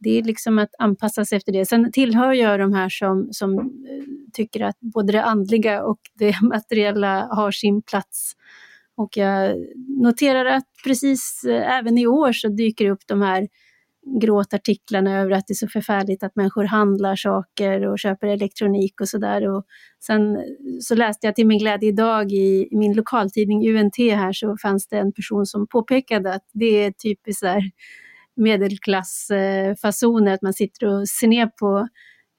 det 0.00 0.18
är 0.18 0.22
liksom 0.22 0.58
att 0.58 0.70
anpassa 0.78 1.24
sig 1.24 1.36
efter 1.36 1.52
det. 1.52 1.66
Sen 1.66 1.92
tillhör 1.92 2.32
jag 2.32 2.60
de 2.60 2.72
här 2.72 2.88
som, 2.88 3.28
som 3.32 3.58
eh, 3.58 4.04
tycker 4.32 4.64
att 4.64 4.80
både 4.80 5.12
det 5.12 5.24
andliga 5.24 5.82
och 5.84 5.98
det 6.14 6.34
materiella 6.42 7.28
har 7.30 7.50
sin 7.50 7.82
plats. 7.82 8.32
Och 8.96 9.16
jag 9.16 9.56
noterar 10.02 10.44
att 10.44 10.64
precis 10.84 11.44
eh, 11.44 11.78
även 11.78 11.98
i 11.98 12.06
år 12.06 12.32
så 12.32 12.48
dyker 12.48 12.90
upp 12.90 13.06
de 13.06 13.22
här 13.22 13.48
gråtartiklarna 14.20 15.20
över 15.20 15.30
att 15.30 15.46
det 15.46 15.52
är 15.52 15.66
så 15.66 15.68
förfärligt 15.68 16.22
att 16.22 16.36
människor 16.36 16.64
handlar 16.64 17.16
saker 17.16 17.86
och 17.86 17.98
köper 17.98 18.26
elektronik 18.26 19.00
och 19.00 19.08
sådär. 19.08 19.42
Sen 20.06 20.36
eh, 20.36 20.42
så 20.80 20.94
läste 20.94 21.26
jag 21.26 21.36
till 21.36 21.46
min 21.46 21.58
glädje 21.58 21.88
idag 21.88 22.32
i 22.32 22.68
min 22.72 22.92
lokaltidning 22.92 23.76
UNT 23.76 23.96
här 23.98 24.32
så 24.32 24.56
fanns 24.62 24.88
det 24.88 24.98
en 24.98 25.12
person 25.12 25.46
som 25.46 25.66
påpekade 25.66 26.34
att 26.34 26.44
det 26.52 26.84
är 26.84 26.92
typiskt 26.92 27.42
där 27.42 27.62
medelklassfasoner, 28.36 30.30
eh, 30.30 30.34
att 30.34 30.42
man 30.42 30.52
sitter 30.52 30.86
och 30.86 31.08
ser 31.08 31.28
ner 31.28 31.46
på 31.46 31.88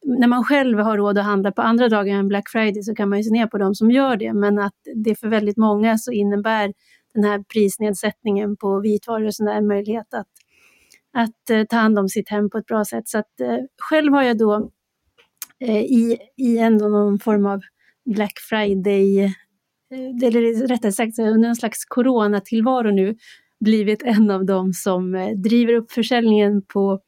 när 0.05 0.27
man 0.27 0.43
själv 0.43 0.79
har 0.79 0.97
råd 0.97 1.17
att 1.17 1.25
handla 1.25 1.51
på 1.51 1.61
andra 1.61 1.89
dagar 1.89 2.15
än 2.15 2.27
Black 2.27 2.49
Friday 2.49 2.83
så 2.83 2.95
kan 2.95 3.09
man 3.09 3.19
ju 3.19 3.23
se 3.23 3.31
ner 3.31 3.47
på 3.47 3.57
de 3.57 3.75
som 3.75 3.91
gör 3.91 4.15
det, 4.17 4.33
men 4.33 4.59
att 4.59 4.75
det 4.95 5.15
för 5.15 5.27
väldigt 5.27 5.57
många 5.57 5.97
så 5.97 6.11
innebär 6.11 6.73
den 7.13 7.23
här 7.23 7.43
prisnedsättningen 7.53 8.57
på 8.57 8.79
vitvaror 8.79 9.25
och 9.25 9.35
sådär, 9.35 9.61
möjlighet 9.61 10.13
att, 10.13 10.27
att 11.13 11.49
eh, 11.49 11.63
ta 11.63 11.75
hand 11.75 11.99
om 11.99 12.09
sitt 12.09 12.29
hem 12.29 12.49
på 12.49 12.57
ett 12.57 12.65
bra 12.65 12.85
sätt. 12.85 13.07
Så 13.07 13.17
att, 13.17 13.41
eh, 13.41 13.57
själv 13.77 14.13
har 14.13 14.23
jag 14.23 14.37
då 14.37 14.71
i, 15.69 16.17
i 16.37 16.57
ändå 16.57 16.87
någon 16.87 17.19
form 17.19 17.45
av 17.45 17.61
Black 18.05 18.39
Friday, 18.49 19.33
eller 20.23 20.67
rättare 20.67 20.91
sagt 20.91 21.19
under 21.19 21.49
en 21.49 21.55
slags 21.55 21.85
coronatillvaro 21.85 22.91
nu, 22.91 23.15
blivit 23.61 24.03
en 24.03 24.31
av 24.31 24.45
dem 24.45 24.73
som 24.73 25.15
eh, 25.15 25.29
driver 25.29 25.73
upp 25.73 25.91
försäljningen 25.91 26.61
på 26.61 26.99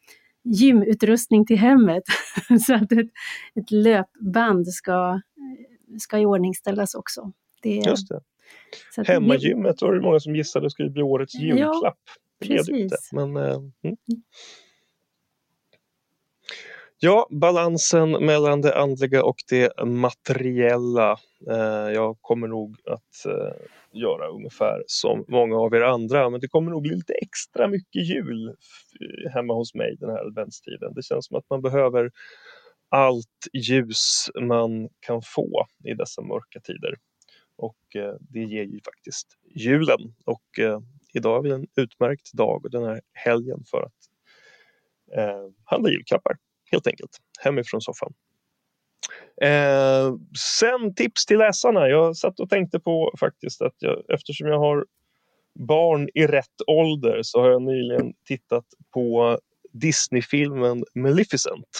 gymutrustning 0.43 1.45
till 1.45 1.57
hemmet. 1.57 2.03
så 2.65 2.73
att 2.75 2.91
ett, 2.91 3.09
ett 3.55 3.71
löpband 3.71 4.67
ska, 4.67 5.21
ska 5.99 6.19
iordningställas 6.19 6.95
också. 6.95 7.31
Det, 7.61 7.75
Just 7.75 8.09
det. 8.09 8.21
Hemmagymmet 9.07 9.81
var 9.81 9.93
det 9.93 10.01
många 10.01 10.19
som 10.19 10.35
gissade 10.35 10.69
skulle 10.69 10.89
bli 10.89 11.01
årets 11.01 11.35
julklapp. 11.35 11.81
Ja, 11.81 11.95
precis. 12.47 12.91
Det 12.91 13.15
men, 13.15 13.37
uh, 13.37 13.53
mm. 13.53 13.97
Ja, 17.05 17.27
balansen 17.29 18.11
mellan 18.11 18.61
det 18.61 18.77
andliga 18.77 19.23
och 19.23 19.35
det 19.49 19.85
materiella. 19.85 21.11
Eh, 21.49 21.91
jag 21.93 22.17
kommer 22.21 22.47
nog 22.47 22.77
att 22.85 23.25
eh, 23.25 23.67
göra 23.91 24.27
ungefär 24.27 24.83
som 24.87 25.25
många 25.27 25.55
av 25.55 25.73
er 25.75 25.81
andra. 25.81 26.29
Men 26.29 26.39
det 26.39 26.47
kommer 26.47 26.71
nog 26.71 26.81
bli 26.81 26.95
lite 26.95 27.13
extra 27.13 27.67
mycket 27.67 28.07
jul 28.09 28.47
eh, 28.47 29.31
hemma 29.33 29.53
hos 29.53 29.73
mig 29.73 29.95
den 29.99 30.09
här 30.09 30.25
adventstiden. 30.27 30.93
Det 30.93 31.03
känns 31.03 31.25
som 31.25 31.37
att 31.37 31.49
man 31.49 31.61
behöver 31.61 32.11
allt 32.89 33.47
ljus 33.53 34.29
man 34.41 34.89
kan 34.99 35.21
få 35.25 35.65
i 35.83 35.93
dessa 35.93 36.21
mörka 36.21 36.59
tider. 36.59 36.95
Och 37.57 37.95
eh, 37.95 38.15
det 38.19 38.39
ger 38.43 38.63
ju 38.63 38.79
faktiskt 38.85 39.27
julen. 39.55 40.15
Och 40.25 40.59
eh, 40.59 40.79
idag 41.13 41.37
är 41.37 41.41
väl 41.49 41.61
en 41.61 41.67
utmärkt 41.75 42.33
dag 42.33 42.65
och 42.65 42.71
den 42.71 42.83
här 42.83 43.01
helgen 43.13 43.63
för 43.71 43.81
att 43.81 44.01
eh, 45.17 45.49
handla 45.65 45.89
julklappar 45.89 46.37
helt 46.73 46.87
enkelt 46.87 47.17
hemifrån 47.39 47.81
soffan. 47.81 48.13
Eh, 49.41 50.13
sen 50.61 50.95
tips 50.95 51.25
till 51.25 51.37
läsarna. 51.37 51.87
Jag 51.87 52.17
satt 52.17 52.39
och 52.39 52.49
tänkte 52.49 52.79
på 52.79 53.13
faktiskt 53.19 53.61
att 53.61 53.75
jag, 53.79 54.03
eftersom 54.09 54.47
jag 54.47 54.59
har 54.59 54.85
barn 55.59 56.09
i 56.13 56.27
rätt 56.27 56.61
ålder 56.67 57.19
så 57.23 57.41
har 57.41 57.49
jag 57.49 57.61
nyligen 57.61 58.13
tittat 58.27 58.65
på 58.93 59.37
Disney-filmen 59.73 60.85
Maleficent 60.95 61.79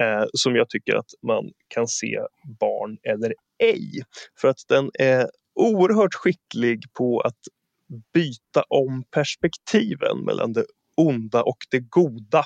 eh, 0.00 0.24
som 0.32 0.56
jag 0.56 0.68
tycker 0.68 0.94
att 0.94 1.10
man 1.22 1.52
kan 1.68 1.88
se 1.88 2.20
barn 2.60 2.98
eller 3.02 3.34
ej. 3.58 3.90
För 4.40 4.48
att 4.48 4.64
den 4.68 4.90
är 4.98 5.30
oerhört 5.54 6.14
skicklig 6.14 6.84
på 6.92 7.20
att 7.20 7.38
byta 8.14 8.62
om 8.68 9.04
perspektiven 9.10 10.18
mellan 10.24 10.52
det 10.52 10.64
onda 10.96 11.42
och 11.42 11.58
det 11.70 11.80
goda 11.80 12.44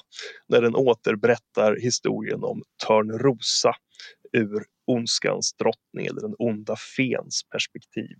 när 0.48 0.62
den 0.62 0.74
återberättar 0.74 1.76
historien 1.80 2.44
om 2.44 2.62
Törnrosa 2.86 3.72
ur 4.32 4.64
ondskans 4.86 5.54
drottning 5.54 6.06
eller 6.06 6.20
den 6.20 6.34
onda 6.38 6.76
fens 6.96 7.42
perspektiv. 7.52 8.16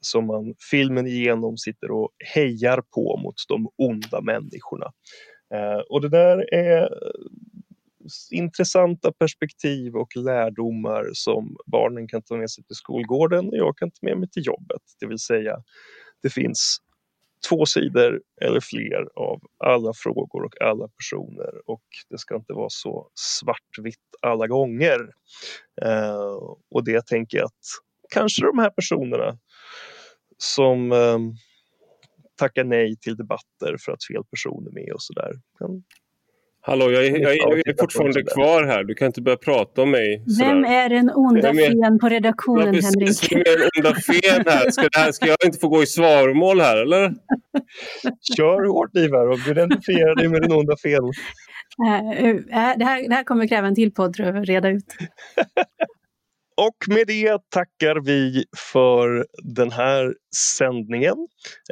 Som 0.00 0.26
man 0.26 0.54
filmen 0.70 1.06
igenom 1.06 1.56
sitter 1.56 1.90
och 1.90 2.10
hejar 2.34 2.82
på 2.94 3.20
mot 3.22 3.34
de 3.48 3.68
onda 3.76 4.20
människorna. 4.20 4.92
Eh, 5.54 5.80
och 5.88 6.00
det 6.00 6.08
där 6.08 6.54
är 6.54 6.88
intressanta 8.30 9.12
perspektiv 9.12 9.96
och 9.96 10.16
lärdomar 10.16 11.10
som 11.12 11.56
barnen 11.66 12.08
kan 12.08 12.22
ta 12.22 12.36
med 12.36 12.50
sig 12.50 12.64
till 12.64 12.76
skolgården 12.76 13.48
och 13.48 13.56
jag 13.56 13.76
kan 13.76 13.90
ta 13.90 13.98
med 14.02 14.18
mig 14.18 14.28
till 14.28 14.46
jobbet. 14.46 14.82
Det 15.00 15.06
vill 15.06 15.18
säga, 15.18 15.56
det 16.22 16.30
finns 16.30 16.78
två 17.48 17.66
sidor 17.66 18.20
eller 18.40 18.60
fler 18.60 19.08
av 19.14 19.40
alla 19.64 19.92
frågor 19.94 20.44
och 20.44 20.62
alla 20.62 20.88
personer 20.88 21.70
och 21.70 21.84
det 22.10 22.18
ska 22.18 22.36
inte 22.36 22.52
vara 22.52 22.70
så 22.70 23.10
svartvitt 23.14 24.08
alla 24.22 24.46
gånger. 24.46 24.98
Eh, 25.82 26.38
och 26.70 26.84
det 26.84 27.06
tänker 27.06 27.38
jag 27.38 27.44
att 27.44 27.64
kanske 28.10 28.46
de 28.46 28.58
här 28.58 28.70
personerna 28.70 29.38
som 30.38 30.92
eh, 30.92 31.18
tackar 32.38 32.64
nej 32.64 32.96
till 32.96 33.16
debatter 33.16 33.76
för 33.84 33.92
att 33.92 34.04
fel 34.04 34.24
person 34.30 34.66
är 34.66 34.72
med 34.72 34.92
och 34.92 35.02
sådär 35.02 35.32
kan 35.58 35.84
Hallå, 36.68 36.90
jag, 36.90 37.04
jag, 37.04 37.36
jag, 37.36 37.68
är 37.68 37.80
fortfarande 37.80 38.22
kvar 38.22 38.64
här. 38.64 38.84
Du 38.84 38.94
kan 38.94 39.06
inte 39.06 39.22
börja 39.22 39.36
prata 39.36 39.82
om 39.82 39.90
mig. 39.90 40.24
Sådär. 40.26 40.48
Vem 40.48 40.64
är 40.64 40.88
den 40.88 41.10
onda 41.10 41.54
fen 41.54 41.98
på 41.98 42.08
redaktionen, 42.08 42.74
ja, 42.74 42.90
precis, 43.00 43.30
Henrik? 43.30 43.32
Vem 43.32 43.54
är 43.54 43.58
den 43.58 43.68
onda 43.78 44.00
fen 44.00 44.44
här? 44.46 44.70
Ska, 44.70 44.88
här? 44.92 45.12
ska 45.12 45.26
jag 45.26 45.36
inte 45.44 45.58
få 45.58 45.68
gå 45.68 45.82
i 45.82 45.86
svaromål 45.86 46.60
här, 46.60 46.76
eller? 46.76 47.14
Kör 48.36 48.68
hårt, 48.68 48.96
Ivar, 48.96 49.28
och 49.28 49.38
identifiera 49.48 50.14
dig 50.14 50.28
med 50.28 50.42
den 50.42 50.52
onda 50.52 50.76
fen. 50.82 51.12
Det 51.76 52.84
här, 52.84 53.08
det 53.08 53.14
här 53.14 53.24
kommer 53.24 53.48
kräva 53.48 53.68
en 53.68 53.74
till 53.74 53.92
podd, 53.92 54.12
tror 54.12 54.28
jag, 54.28 54.36
att 54.36 54.48
reda 54.48 54.68
ut. 54.68 54.94
Och 56.56 56.94
med 56.94 57.06
det 57.06 57.38
tackar 57.48 58.04
vi 58.04 58.44
för 58.72 59.26
den 59.42 59.72
här 59.72 60.14
sändningen. 60.58 61.16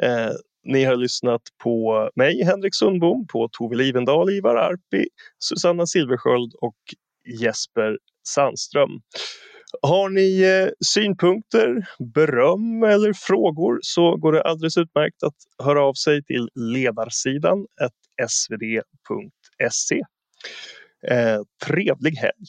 Eh, 0.03 0.31
ni 0.67 0.83
har 0.83 0.95
lyssnat 0.95 1.41
på 1.63 2.09
mig, 2.15 2.43
Henrik 2.43 2.75
Sundbom, 2.75 3.27
på 3.27 3.49
Tove 3.51 3.75
Livendal, 3.75 4.29
Ivar 4.29 4.55
Arpi, 4.55 5.07
Susanna 5.39 5.85
Silversköld 5.85 6.53
och 6.61 6.77
Jesper 7.41 7.97
Sandström. 8.27 8.89
Har 9.81 10.09
ni 10.09 10.41
eh, 10.41 10.69
synpunkter, 10.85 11.87
beröm 12.13 12.83
eller 12.83 13.13
frågor 13.13 13.79
så 13.81 14.15
går 14.15 14.33
det 14.33 14.41
alldeles 14.41 14.77
utmärkt 14.77 15.23
att 15.23 15.35
höra 15.63 15.83
av 15.83 15.93
sig 15.93 16.23
till 16.23 16.49
ledarsidan 16.55 17.65
svd.se. 18.29 20.01
Eh, 21.07 21.41
trevlig 21.65 22.11
helg! 22.11 22.45